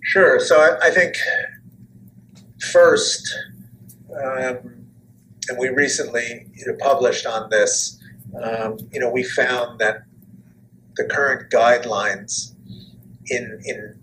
Sure. 0.02 0.38
So 0.40 0.58
I, 0.58 0.88
I 0.88 0.90
think 0.90 1.16
first, 2.72 3.28
um, 4.14 4.86
and 5.48 5.58
we 5.58 5.68
recently 5.68 6.46
you 6.54 6.66
know, 6.66 6.76
published 6.78 7.26
on 7.26 7.50
this, 7.50 7.98
um, 8.42 8.78
you 8.92 9.00
know, 9.00 9.10
we 9.10 9.22
found 9.22 9.78
that 9.80 10.02
the 10.96 11.04
current 11.04 11.50
guidelines 11.50 12.54
in, 13.26 13.60
in 13.64 13.98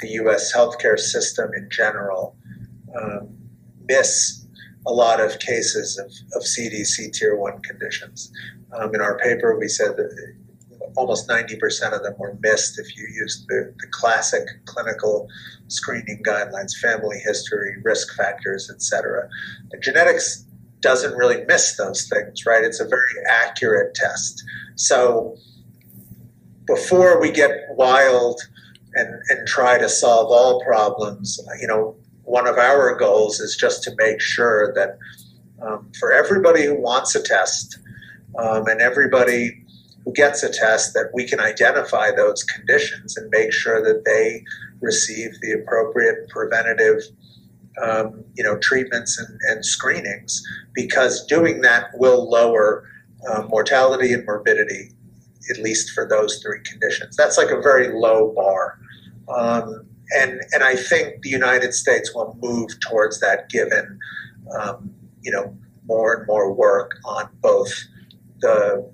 the 0.00 0.08
U.S. 0.08 0.54
healthcare 0.54 0.98
system 0.98 1.50
in 1.54 1.68
general 1.70 2.36
um, 2.98 3.39
miss 3.90 4.46
a 4.86 4.92
lot 4.92 5.20
of 5.20 5.38
cases 5.38 5.98
of, 5.98 6.06
of 6.36 6.42
CDC 6.46 7.12
tier 7.12 7.36
one 7.36 7.60
conditions. 7.62 8.32
Um, 8.72 8.94
in 8.94 9.00
our 9.00 9.18
paper, 9.18 9.58
we 9.58 9.68
said 9.68 9.96
that 9.96 10.10
almost 10.96 11.28
90% 11.28 11.92
of 11.92 12.02
them 12.02 12.14
were 12.18 12.38
missed 12.40 12.78
if 12.78 12.96
you 12.96 13.06
used 13.22 13.46
the, 13.48 13.74
the 13.78 13.86
classic 13.90 14.42
clinical 14.66 15.28
screening 15.68 16.22
guidelines, 16.26 16.72
family 16.80 17.18
history, 17.18 17.76
risk 17.84 18.16
factors, 18.16 18.70
etc. 18.70 19.28
Genetics 19.80 20.46
doesn't 20.80 21.14
really 21.16 21.44
miss 21.46 21.76
those 21.76 22.08
things, 22.08 22.46
right? 22.46 22.64
It's 22.64 22.80
a 22.80 22.88
very 22.88 23.12
accurate 23.28 23.94
test. 23.94 24.42
So 24.76 25.36
before 26.66 27.20
we 27.20 27.30
get 27.30 27.50
wild 27.70 28.40
and, 28.94 29.08
and 29.28 29.46
try 29.46 29.78
to 29.78 29.88
solve 29.88 30.30
all 30.30 30.62
problems, 30.64 31.38
you 31.60 31.66
know, 31.66 31.96
one 32.30 32.46
of 32.46 32.58
our 32.58 32.94
goals 32.94 33.40
is 33.40 33.56
just 33.56 33.82
to 33.82 33.90
make 33.98 34.20
sure 34.20 34.72
that 34.74 34.96
um, 35.60 35.90
for 35.98 36.12
everybody 36.12 36.64
who 36.64 36.80
wants 36.80 37.14
a 37.16 37.22
test 37.22 37.78
um, 38.38 38.68
and 38.68 38.80
everybody 38.80 39.64
who 40.04 40.12
gets 40.12 40.44
a 40.44 40.48
test 40.48 40.94
that 40.94 41.10
we 41.12 41.26
can 41.26 41.40
identify 41.40 42.12
those 42.12 42.44
conditions 42.44 43.16
and 43.16 43.28
make 43.30 43.52
sure 43.52 43.82
that 43.82 44.04
they 44.04 44.44
receive 44.80 45.32
the 45.42 45.50
appropriate 45.50 46.28
preventative 46.28 47.02
um, 47.82 48.24
you 48.36 48.44
know 48.44 48.56
treatments 48.58 49.18
and, 49.18 49.38
and, 49.48 49.64
screenings 49.64 50.42
because 50.74 51.26
doing 51.26 51.62
that 51.62 51.86
will 51.94 52.28
lower 52.30 52.84
uh, 53.28 53.42
mortality 53.48 54.12
and 54.12 54.24
morbidity 54.24 54.90
at 55.50 55.58
least 55.58 55.90
for 55.90 56.06
those 56.06 56.40
three 56.42 56.60
conditions. 56.64 57.16
That's 57.16 57.36
like 57.38 57.50
a 57.50 57.60
very 57.60 57.88
low 57.88 58.32
bar. 58.36 58.78
Um, 59.28 59.86
and 60.12 60.40
and 60.52 60.62
I 60.62 60.76
think 60.76 61.22
the 61.22 61.30
United 61.30 61.74
States 61.74 62.14
will 62.14 62.36
move 62.40 62.70
towards 62.80 63.20
that, 63.20 63.48
given 63.48 63.98
um, 64.58 64.92
you 65.22 65.30
know 65.30 65.56
more 65.86 66.14
and 66.14 66.26
more 66.26 66.52
work 66.52 66.92
on 67.04 67.28
both 67.40 67.72
the 68.40 68.90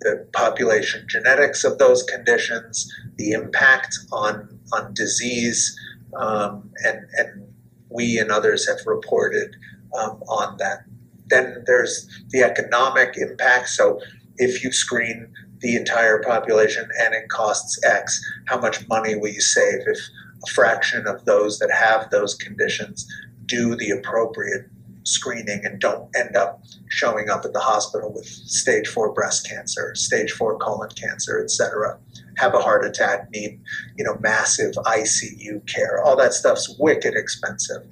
the 0.00 0.26
population 0.32 1.06
genetics 1.08 1.64
of 1.64 1.78
those 1.78 2.02
conditions, 2.02 2.92
the 3.16 3.32
impact 3.32 3.98
on 4.12 4.58
on 4.72 4.92
disease, 4.94 5.78
um, 6.16 6.70
and 6.84 7.00
and 7.14 7.46
we 7.88 8.18
and 8.18 8.30
others 8.30 8.68
have 8.68 8.78
reported 8.86 9.56
um, 9.98 10.22
on 10.28 10.56
that. 10.58 10.80
Then 11.28 11.64
there's 11.66 12.08
the 12.30 12.42
economic 12.42 13.16
impact. 13.16 13.68
So 13.70 14.00
if 14.36 14.62
you 14.62 14.70
screen 14.70 15.32
the 15.66 15.74
entire 15.74 16.22
population 16.22 16.88
and 17.00 17.12
it 17.12 17.28
costs 17.28 17.76
X, 17.84 18.24
how 18.44 18.56
much 18.56 18.86
money 18.86 19.16
will 19.16 19.30
you 19.30 19.40
save 19.40 19.80
if 19.86 19.98
a 20.44 20.50
fraction 20.52 21.08
of 21.08 21.24
those 21.24 21.58
that 21.58 21.72
have 21.72 22.08
those 22.10 22.36
conditions 22.36 23.04
do 23.46 23.74
the 23.74 23.90
appropriate 23.90 24.70
screening 25.02 25.64
and 25.64 25.80
don't 25.80 26.08
end 26.14 26.36
up 26.36 26.62
showing 26.88 27.28
up 27.30 27.44
at 27.44 27.52
the 27.52 27.58
hospital 27.58 28.12
with 28.12 28.26
stage 28.26 28.86
four 28.86 29.12
breast 29.12 29.48
cancer, 29.48 29.92
stage 29.96 30.30
four 30.30 30.56
colon 30.58 30.90
cancer, 30.90 31.42
etc. 31.42 31.98
Have 32.36 32.54
a 32.54 32.60
heart 32.60 32.84
attack, 32.84 33.28
need 33.32 33.60
you 33.96 34.04
know 34.04 34.16
massive 34.20 34.74
ICU 34.74 35.66
care. 35.66 36.00
All 36.04 36.16
that 36.16 36.32
stuff's 36.32 36.76
wicked 36.78 37.14
expensive. 37.16 37.82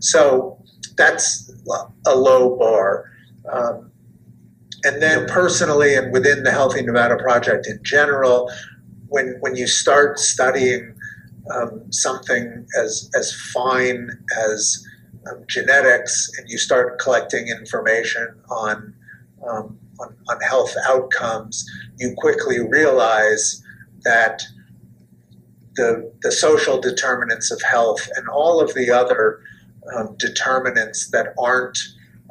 So 0.00 0.58
that's 0.98 1.50
a 2.06 2.14
low 2.14 2.56
bar. 2.58 3.10
Um, 3.50 3.90
and 4.84 5.02
then 5.02 5.26
personally, 5.26 5.94
and 5.94 6.12
within 6.12 6.42
the 6.42 6.50
Healthy 6.50 6.82
Nevada 6.82 7.16
Project 7.16 7.66
in 7.66 7.80
general, 7.82 8.50
when 9.08 9.36
when 9.40 9.56
you 9.56 9.66
start 9.66 10.18
studying 10.18 10.94
um, 11.52 11.90
something 11.90 12.66
as 12.78 13.10
as 13.16 13.32
fine 13.52 14.10
as 14.38 14.84
um, 15.30 15.44
genetics, 15.48 16.30
and 16.38 16.48
you 16.48 16.58
start 16.58 16.98
collecting 16.98 17.48
information 17.48 18.28
on, 18.50 18.94
um, 19.48 19.78
on, 19.98 20.14
on 20.28 20.40
health 20.42 20.74
outcomes, 20.86 21.64
you 21.98 22.14
quickly 22.18 22.60
realize 22.60 23.62
that 24.02 24.42
the 25.76 26.12
the 26.22 26.30
social 26.30 26.80
determinants 26.80 27.50
of 27.50 27.60
health 27.62 28.06
and 28.16 28.28
all 28.28 28.60
of 28.60 28.74
the 28.74 28.90
other 28.90 29.40
um, 29.94 30.14
determinants 30.18 31.10
that 31.10 31.34
aren't 31.38 31.78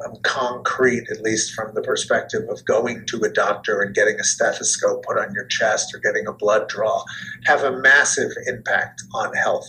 um, 0.04 0.16
concrete, 0.22 1.08
at 1.10 1.20
least 1.20 1.54
from 1.54 1.74
the 1.74 1.82
perspective 1.82 2.42
of 2.48 2.64
going 2.64 3.04
to 3.06 3.22
a 3.22 3.30
doctor 3.30 3.80
and 3.80 3.94
getting 3.94 4.18
a 4.18 4.24
stethoscope 4.24 5.04
put 5.04 5.18
on 5.18 5.32
your 5.34 5.46
chest 5.46 5.94
or 5.94 5.98
getting 5.98 6.26
a 6.26 6.32
blood 6.32 6.68
draw, 6.68 7.04
have 7.44 7.62
a 7.62 7.72
massive 7.80 8.30
impact 8.46 9.02
on 9.14 9.32
health. 9.34 9.68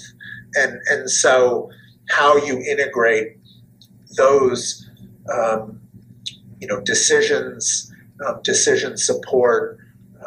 And, 0.55 0.79
and 0.87 1.09
so, 1.09 1.69
how 2.09 2.37
you 2.37 2.59
integrate 2.59 3.37
those 4.15 4.87
um, 5.33 5.81
you 6.59 6.67
know, 6.67 6.81
decisions, 6.81 7.91
um, 8.25 8.39
decision 8.43 8.97
support, 8.97 9.77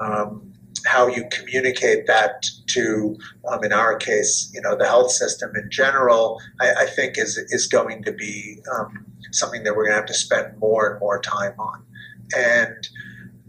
um, 0.01 0.53
how 0.87 1.07
you 1.07 1.25
communicate 1.31 2.07
that 2.07 2.47
to, 2.67 3.17
um, 3.51 3.65
in 3.65 3.73
our 3.73 3.97
case, 3.97 4.51
you 4.55 4.61
know, 4.61 4.77
the 4.77 4.87
health 4.87 5.11
system 5.11 5.51
in 5.57 5.69
general, 5.71 6.41
I, 6.61 6.73
I 6.83 6.87
think 6.87 7.19
is 7.19 7.37
is 7.51 7.67
going 7.67 8.05
to 8.05 8.13
be 8.13 8.61
um, 8.73 9.07
something 9.33 9.65
that 9.65 9.77
we're 9.77 9.85
going 9.85 9.95
to 9.95 10.01
have 10.01 10.07
to 10.07 10.15
spend 10.15 10.59
more 10.59 10.91
and 10.91 11.01
more 11.01 11.21
time 11.21 11.55
on, 11.59 11.83
and 12.37 12.89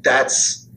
that's 0.02 0.68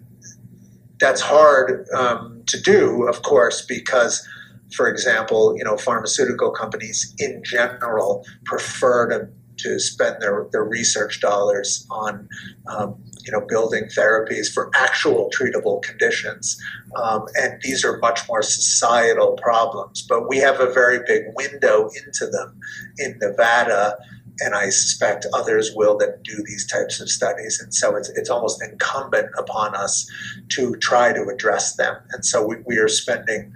that's 1.00 1.20
hard 1.20 1.88
um, 1.94 2.42
to 2.46 2.60
do, 2.60 3.08
of 3.08 3.22
course, 3.22 3.64
because, 3.66 4.26
for 4.72 4.88
example, 4.88 5.56
you 5.56 5.64
know, 5.64 5.76
pharmaceutical 5.76 6.52
companies 6.52 7.12
in 7.18 7.42
general 7.44 8.24
prefer 8.44 9.08
to 9.08 9.28
to 9.58 9.78
spend 9.78 10.20
their, 10.20 10.46
their 10.50 10.64
research 10.64 11.20
dollars 11.20 11.86
on 11.90 12.28
um, 12.66 12.96
you 13.24 13.32
know 13.32 13.40
building 13.46 13.84
therapies 13.84 14.52
for 14.52 14.70
actual 14.74 15.30
treatable 15.30 15.82
conditions. 15.82 16.60
Um, 16.96 17.26
and 17.34 17.60
these 17.62 17.84
are 17.84 17.98
much 17.98 18.26
more 18.28 18.42
societal 18.42 19.32
problems 19.42 20.02
but 20.06 20.28
we 20.28 20.36
have 20.38 20.60
a 20.60 20.70
very 20.70 21.00
big 21.06 21.22
window 21.36 21.88
into 21.88 22.26
them 22.26 22.58
in 22.98 23.16
nevada 23.18 23.96
and 24.42 24.54
I 24.54 24.70
suspect 24.70 25.26
others 25.32 25.72
will 25.74 25.96
that 25.98 26.22
do 26.22 26.42
these 26.46 26.66
types 26.66 27.00
of 27.00 27.08
studies. 27.08 27.60
And 27.60 27.74
so 27.74 27.96
it's, 27.96 28.08
it's 28.10 28.30
almost 28.30 28.62
incumbent 28.62 29.28
upon 29.38 29.74
us 29.74 30.10
to 30.50 30.74
try 30.76 31.12
to 31.12 31.28
address 31.28 31.76
them. 31.76 31.96
And 32.10 32.24
so 32.24 32.46
we, 32.46 32.56
we 32.66 32.78
are 32.78 32.88
spending 32.88 33.52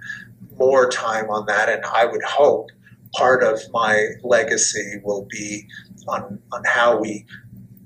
more 0.57 0.89
time 0.89 1.29
on 1.29 1.45
that. 1.47 1.69
And 1.69 1.83
I 1.85 2.05
would 2.05 2.23
hope 2.23 2.69
part 3.13 3.43
of 3.43 3.59
my 3.71 4.07
legacy 4.23 4.99
will 5.03 5.27
be 5.29 5.67
on, 6.07 6.39
on 6.51 6.63
how 6.65 6.99
we 6.99 7.25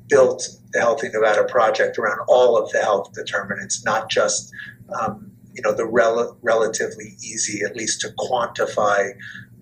built 0.08 0.48
the 0.74 0.80
Healthy 0.80 1.10
Nevada 1.10 1.46
Project 1.46 1.98
around 1.98 2.20
all 2.28 2.58
of 2.58 2.72
the 2.72 2.80
health 2.80 3.12
determinants, 3.14 3.84
not 3.84 4.10
just 4.10 4.52
um, 5.00 5.32
you 5.54 5.62
know 5.64 5.74
the 5.74 5.86
rel- 5.86 6.38
relatively 6.42 7.16
easy, 7.22 7.64
at 7.64 7.76
least 7.76 8.02
to 8.02 8.10
quantify 8.20 9.12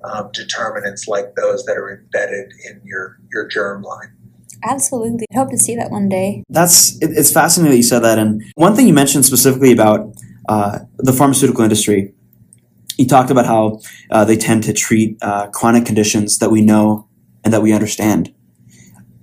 um, 0.03 0.29
determinants 0.33 1.07
like 1.07 1.35
those 1.35 1.65
that 1.65 1.77
are 1.77 1.91
embedded 1.91 2.51
in 2.69 2.81
your 2.83 3.19
your 3.31 3.47
germ 3.47 3.83
line. 3.83 4.15
Absolutely, 4.63 5.25
I 5.33 5.37
hope 5.37 5.51
to 5.51 5.57
see 5.57 5.75
that 5.75 5.89
one 5.91 6.09
day. 6.09 6.43
That's 6.49 6.97
it, 7.01 7.11
it's 7.11 7.31
fascinating 7.31 7.71
that 7.71 7.77
you 7.77 7.83
said 7.83 7.99
that. 7.99 8.19
And 8.19 8.43
one 8.55 8.75
thing 8.75 8.87
you 8.87 8.93
mentioned 8.93 9.25
specifically 9.25 9.71
about 9.71 10.13
uh, 10.47 10.79
the 10.97 11.13
pharmaceutical 11.13 11.63
industry, 11.63 12.13
you 12.97 13.07
talked 13.07 13.31
about 13.31 13.45
how 13.45 13.79
uh, 14.11 14.25
they 14.25 14.35
tend 14.35 14.63
to 14.63 14.73
treat 14.73 15.17
uh, 15.21 15.47
chronic 15.47 15.85
conditions 15.85 16.39
that 16.39 16.51
we 16.51 16.61
know 16.61 17.07
and 17.43 17.53
that 17.53 17.61
we 17.61 17.71
understand. 17.71 18.33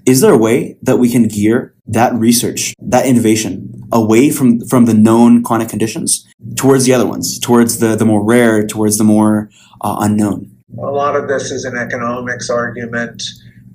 Is 0.07 0.21
there 0.21 0.33
a 0.33 0.39
way 0.39 0.79
that 0.83 0.99
we 0.99 1.11
can 1.11 1.27
gear 1.27 1.75
that 1.89 2.15
research, 2.15 2.75
that 2.81 3.07
innovation, 3.07 3.89
away 3.93 4.31
from 4.31 4.61
from 4.67 4.87
the 4.87 4.95
known 4.95 5.43
chronic 5.43 5.69
conditions 5.69 6.27
towards 6.57 6.85
the 6.85 6.95
other 6.95 7.07
ones, 7.07 7.39
towards 7.39 7.79
the 7.79 7.97
the 7.97 8.05
more 8.05 8.25
rare, 8.25 8.67
towards 8.67 8.99
the 8.99 9.05
more 9.05 9.51
uh, 9.81 9.97
unknown? 10.01 10.56
A 10.79 10.91
lot 10.91 11.17
of 11.17 11.29
this 11.29 11.51
is 11.51 11.65
an 11.65 11.77
economics 11.77 12.51
argument, 12.51 13.23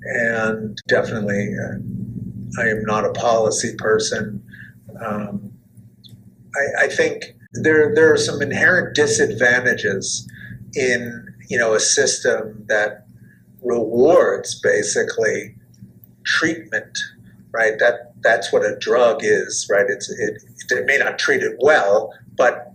and 0.02 0.78
definitely, 0.88 1.54
uh, 1.58 2.62
I 2.62 2.68
am 2.68 2.84
not 2.84 3.04
a 3.04 3.12
policy 3.12 3.74
person. 3.76 4.44
Um, 5.04 5.52
I, 6.54 6.84
I 6.84 6.88
think 6.88 7.34
there 7.54 7.94
there 7.94 8.12
are 8.12 8.18
some 8.18 8.40
inherent 8.40 8.94
disadvantages 8.94 10.28
in 10.74 11.26
you 11.48 11.58
know 11.58 11.74
a 11.74 11.80
system 11.80 12.64
that 12.68 13.06
rewards 13.62 14.60
basically 14.60 15.54
treatment, 16.24 16.98
right? 17.52 17.78
That 17.78 18.12
that's 18.22 18.52
what 18.52 18.64
a 18.64 18.76
drug 18.78 19.20
is, 19.22 19.66
right? 19.70 19.86
It's 19.88 20.08
it, 20.08 20.42
it 20.70 20.86
may 20.86 20.98
not 20.98 21.18
treat 21.18 21.42
it 21.42 21.56
well, 21.60 22.12
but 22.36 22.72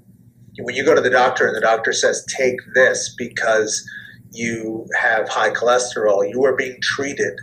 when 0.60 0.76
you 0.76 0.84
go 0.84 0.96
to 0.96 1.02
the 1.02 1.10
doctor 1.10 1.48
and 1.48 1.56
the 1.56 1.62
doctor 1.62 1.94
says 1.94 2.26
take 2.26 2.58
this 2.74 3.14
because 3.18 3.88
you 4.32 4.88
have 5.00 5.30
high 5.30 5.52
cholesterol, 5.52 6.30
you 6.30 6.44
are 6.46 6.56
being 6.56 6.78
treated. 6.82 7.34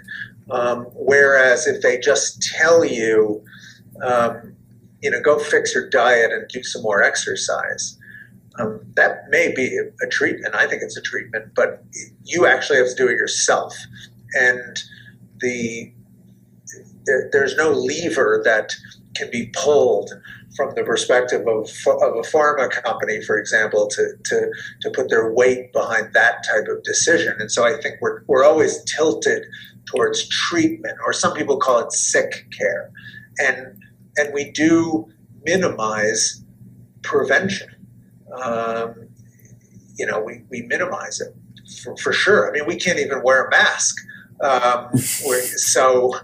Um, 0.51 0.85
whereas 0.95 1.67
if 1.67 1.83
they 1.83 1.99
just 1.99 2.43
tell 2.43 2.85
you, 2.85 3.43
um, 4.03 4.55
you 5.01 5.11
know, 5.11 5.21
go 5.21 5.39
fix 5.39 5.75
your 5.75 5.89
diet 5.89 6.33
and 6.33 6.47
do 6.49 6.63
some 6.63 6.83
more 6.83 7.03
exercise, 7.03 7.99
um, 8.59 8.81
that 8.95 9.29
may 9.31 9.53
be 9.55 9.79
a, 9.79 10.07
treatment. 10.09 10.55
I 10.55 10.67
think 10.67 10.83
it's 10.83 10.97
a 10.97 11.03
treatment, 11.03 11.55
but 11.55 11.83
you 12.25 12.47
actually 12.47 12.79
have 12.79 12.89
to 12.89 12.95
do 12.95 13.09
it 13.09 13.13
yourself. 13.13 13.75
And 14.35 14.83
the 15.41 15.93
there, 17.05 17.29
there's 17.33 17.57
no 17.57 17.71
lever 17.71 18.41
that 18.45 18.75
can 19.15 19.31
be 19.31 19.51
pulled 19.55 20.11
from 20.57 20.73
the 20.75 20.85
perspective 20.85 21.41
of, 21.47 21.69
of 21.87 22.17
a 22.17 22.23
pharma 22.23 22.71
company, 22.71 23.21
for 23.21 23.39
example, 23.39 23.89
to, 23.89 24.13
to, 24.25 24.51
to 24.83 24.91
put 24.91 25.09
their 25.11 25.33
weight 25.33 25.73
behind 25.73 26.13
that 26.15 26.45
type 26.45 26.67
of 26.69 26.83
decision. 26.85 27.35
And 27.41 27.51
so 27.51 27.65
I 27.65 27.81
think 27.81 27.97
we're, 28.01 28.23
we're 28.27 28.45
always 28.45 28.83
tilted 28.85 29.45
towards 29.87 30.29
treatment, 30.29 30.97
or 31.05 31.13
some 31.13 31.35
people 31.35 31.59
call 31.59 31.81
it 31.81 31.93
sick 31.93 32.47
care. 32.57 32.91
And, 33.39 33.83
and 34.17 34.33
we 34.33 34.51
do 34.53 35.09
minimize 35.45 36.43
prevention. 37.03 37.69
Um, 38.43 39.09
you 39.97 40.07
know, 40.07 40.21
we, 40.21 40.43
we 40.51 40.63
minimize 40.63 41.21
it 41.21 41.35
for, 41.83 41.97
for 41.97 42.13
sure. 42.13 42.49
I 42.49 42.53
mean, 42.53 42.67
we 42.67 42.77
can't 42.77 42.99
even 42.99 43.23
wear 43.23 43.47
a 43.47 43.51
mask. 43.51 43.97
Um, 44.41 44.97
so, 44.97 46.15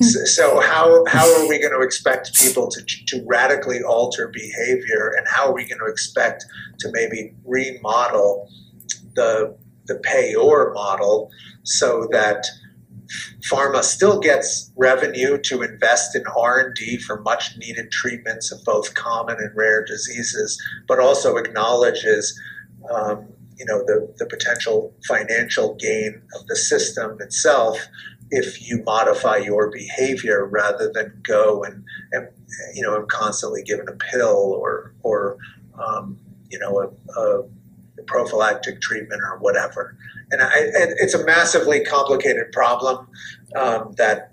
so 0.00 0.60
how 0.60 1.04
how 1.06 1.26
are 1.40 1.48
we 1.48 1.58
going 1.58 1.72
to 1.72 1.84
expect 1.84 2.34
people 2.40 2.68
to 2.68 2.84
to 2.84 3.24
radically 3.26 3.82
alter 3.82 4.28
behavior, 4.28 5.12
and 5.16 5.26
how 5.28 5.48
are 5.48 5.54
we 5.54 5.66
going 5.66 5.78
to 5.78 5.90
expect 5.90 6.44
to 6.80 6.90
maybe 6.92 7.34
remodel 7.44 8.48
the 9.14 9.56
the 9.86 9.94
payor 9.94 10.72
model 10.74 11.30
so 11.62 12.08
that 12.10 12.46
pharma 13.48 13.82
still 13.82 14.18
gets 14.18 14.72
revenue 14.76 15.36
to 15.38 15.62
invest 15.62 16.16
in 16.16 16.22
r&d 16.34 16.96
for 16.98 17.20
much 17.20 17.54
needed 17.58 17.90
treatments 17.90 18.50
of 18.50 18.58
both 18.64 18.94
common 18.94 19.36
and 19.38 19.54
rare 19.54 19.84
diseases 19.84 20.60
but 20.88 20.98
also 20.98 21.36
acknowledges 21.36 22.40
um, 22.90 23.26
you 23.56 23.64
know 23.66 23.78
the, 23.86 24.12
the 24.18 24.26
potential 24.26 24.94
financial 25.06 25.74
gain 25.74 26.20
of 26.34 26.46
the 26.46 26.56
system 26.56 27.16
itself 27.20 27.78
if 28.34 28.68
you 28.68 28.82
modify 28.82 29.36
your 29.36 29.70
behavior 29.70 30.44
rather 30.44 30.90
than 30.92 31.20
go 31.22 31.62
and, 31.62 31.84
and 32.12 32.28
you 32.74 32.82
know 32.82 32.96
I'm 32.96 33.06
constantly 33.06 33.62
given 33.62 33.88
a 33.88 33.92
pill 33.92 34.56
or 34.58 34.94
or 35.02 35.38
um, 35.78 36.18
you 36.50 36.58
know 36.58 36.92
a, 37.16 37.20
a, 37.20 37.42
prophylactic 38.06 38.82
treatment 38.82 39.22
or 39.22 39.38
whatever. 39.38 39.96
And, 40.30 40.42
I, 40.42 40.58
and 40.58 40.92
it's 40.98 41.14
a 41.14 41.24
massively 41.24 41.82
complicated 41.84 42.52
problem 42.52 43.08
um, 43.56 43.92
that 43.96 44.32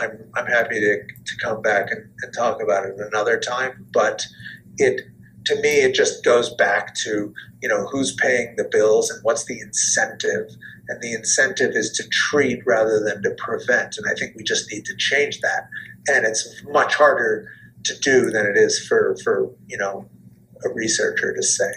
I'm 0.00 0.18
I'm 0.34 0.46
happy 0.46 0.80
to 0.80 1.02
to 1.02 1.36
come 1.42 1.62
back 1.62 1.90
and, 1.90 2.08
and 2.22 2.32
talk 2.32 2.62
about 2.62 2.86
it 2.86 2.94
another 2.98 3.38
time. 3.38 3.86
But 3.92 4.24
it 4.78 5.02
to 5.46 5.60
me, 5.60 5.80
it 5.82 5.94
just 5.94 6.24
goes 6.24 6.52
back 6.54 6.94
to 6.96 7.32
you 7.62 7.68
know 7.68 7.86
who's 7.86 8.14
paying 8.14 8.54
the 8.56 8.68
bills 8.70 9.10
and 9.10 9.22
what's 9.22 9.46
the 9.46 9.58
incentive, 9.60 10.50
and 10.88 11.00
the 11.00 11.12
incentive 11.12 11.72
is 11.74 11.90
to 11.92 12.08
treat 12.08 12.60
rather 12.66 13.00
than 13.00 13.22
to 13.22 13.30
prevent. 13.38 13.96
And 13.96 14.06
I 14.10 14.14
think 14.14 14.36
we 14.36 14.42
just 14.42 14.70
need 14.70 14.84
to 14.86 14.96
change 14.96 15.40
that. 15.40 15.68
And 16.08 16.26
it's 16.26 16.62
much 16.68 16.94
harder 16.94 17.48
to 17.84 17.98
do 18.00 18.30
than 18.30 18.46
it 18.46 18.56
is 18.56 18.84
for 18.86 19.16
for 19.22 19.50
you 19.66 19.78
know 19.78 20.06
a 20.64 20.68
researcher 20.74 21.34
to 21.34 21.42
say. 21.42 21.70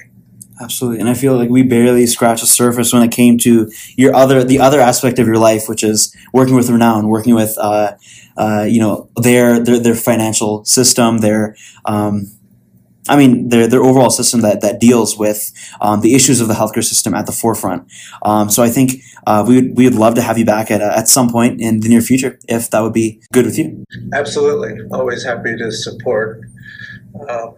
Absolutely, 0.61 0.99
and 0.99 1.09
I 1.09 1.13
feel 1.13 1.37
like 1.37 1.49
we 1.49 1.63
barely 1.63 2.05
scratched 2.05 2.41
the 2.41 2.47
surface 2.47 2.91
when 2.91 3.01
it 3.01 3.11
came 3.11 3.37
to 3.39 3.71
your 3.95 4.13
other 4.13 4.43
the 4.43 4.59
other 4.59 4.81
aspect 4.81 5.19
of 5.19 5.25
your 5.25 5.37
life, 5.37 5.69
which 5.69 5.83
is 5.83 6.13
working 6.33 6.55
with 6.55 6.69
Renown, 6.69 7.07
working 7.07 7.33
with 7.33 7.55
uh, 7.57 7.93
uh, 8.35 8.65
you 8.67 8.81
know 8.81 9.09
their 9.21 9.59
their 9.63 9.79
their 9.79 9.95
financial 9.95 10.65
system, 10.65 11.19
their 11.19 11.55
um, 11.85 12.29
I 13.09 13.17
mean 13.17 13.49
their 13.49 13.67
their 13.67 13.83
overall 13.83 14.09
system 14.09 14.41
that 14.41 14.61
that 14.61 14.79
deals 14.79 15.17
with 15.17 15.51
um, 15.81 16.01
the 16.01 16.13
issues 16.15 16.39
of 16.39 16.47
the 16.47 16.53
healthcare 16.53 16.83
system 16.83 17.13
at 17.13 17.25
the 17.25 17.31
forefront. 17.31 17.91
Um, 18.21 18.49
so 18.49 18.63
I 18.63 18.69
think 18.69 19.03
uh, 19.27 19.43
we 19.47 19.55
would 19.55 19.77
we 19.77 19.83
would 19.85 19.95
love 19.95 20.15
to 20.15 20.21
have 20.21 20.37
you 20.37 20.45
back 20.45 20.71
at 20.71 20.81
at 20.81 21.07
some 21.07 21.29
point 21.29 21.59
in 21.59 21.79
the 21.81 21.89
near 21.89 22.01
future 22.01 22.39
if 22.47 22.69
that 22.69 22.81
would 22.81 22.93
be 22.93 23.21
good 23.33 23.45
with 23.45 23.57
you. 23.57 23.83
Absolutely, 24.13 24.79
always 24.91 25.23
happy 25.23 25.57
to 25.57 25.71
support. 25.71 26.41
Um, 27.27 27.55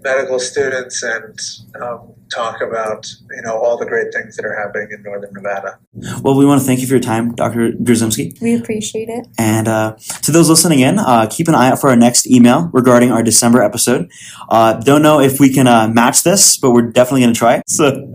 medical 0.00 0.38
students 0.38 1.02
and 1.02 1.38
um, 1.82 2.14
talk 2.34 2.60
about 2.60 3.06
you 3.30 3.42
know 3.42 3.58
all 3.58 3.76
the 3.78 3.86
great 3.86 4.12
things 4.12 4.36
that 4.36 4.44
are 4.44 4.56
happening 4.56 4.88
in 4.90 5.02
Northern 5.02 5.32
Nevada. 5.32 5.78
Well, 6.22 6.36
we 6.36 6.44
want 6.44 6.60
to 6.60 6.66
thank 6.66 6.80
you 6.80 6.86
for 6.86 6.94
your 6.94 7.02
time, 7.02 7.34
Dr. 7.34 7.72
Grzymski. 7.72 8.40
We 8.40 8.54
appreciate 8.54 9.08
it. 9.08 9.26
And 9.38 9.68
uh, 9.68 9.96
to 10.22 10.32
those 10.32 10.48
listening 10.48 10.80
in, 10.80 10.98
uh, 10.98 11.28
keep 11.30 11.48
an 11.48 11.54
eye 11.54 11.70
out 11.70 11.80
for 11.80 11.90
our 11.90 11.96
next 11.96 12.26
email 12.26 12.70
regarding 12.72 13.12
our 13.12 13.22
December 13.22 13.62
episode. 13.62 14.10
Uh, 14.48 14.74
don't 14.74 15.02
know 15.02 15.20
if 15.20 15.40
we 15.40 15.52
can 15.52 15.66
uh, 15.66 15.88
match 15.88 16.22
this, 16.22 16.56
but 16.56 16.72
we're 16.72 16.90
definitely 16.90 17.22
going 17.22 17.34
to 17.34 17.38
try. 17.38 17.62
So, 17.76 18.10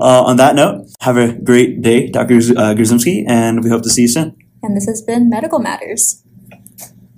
uh, 0.00 0.24
on 0.24 0.38
that 0.38 0.56
note, 0.56 0.88
have 1.00 1.16
a 1.16 1.32
great 1.32 1.82
day, 1.82 2.08
Dr. 2.08 2.34
Uh, 2.34 2.74
Grzymski, 2.74 3.24
and 3.28 3.62
we 3.62 3.70
hope 3.70 3.82
to 3.82 3.90
see 3.90 4.02
you 4.02 4.08
soon. 4.08 4.36
And 4.60 4.76
this 4.76 4.86
has 4.86 5.02
been 5.02 5.30
Medical 5.30 5.60
Matters. 5.60 6.24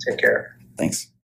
Take 0.07 0.19
care. 0.19 0.57
Thanks. 0.77 1.11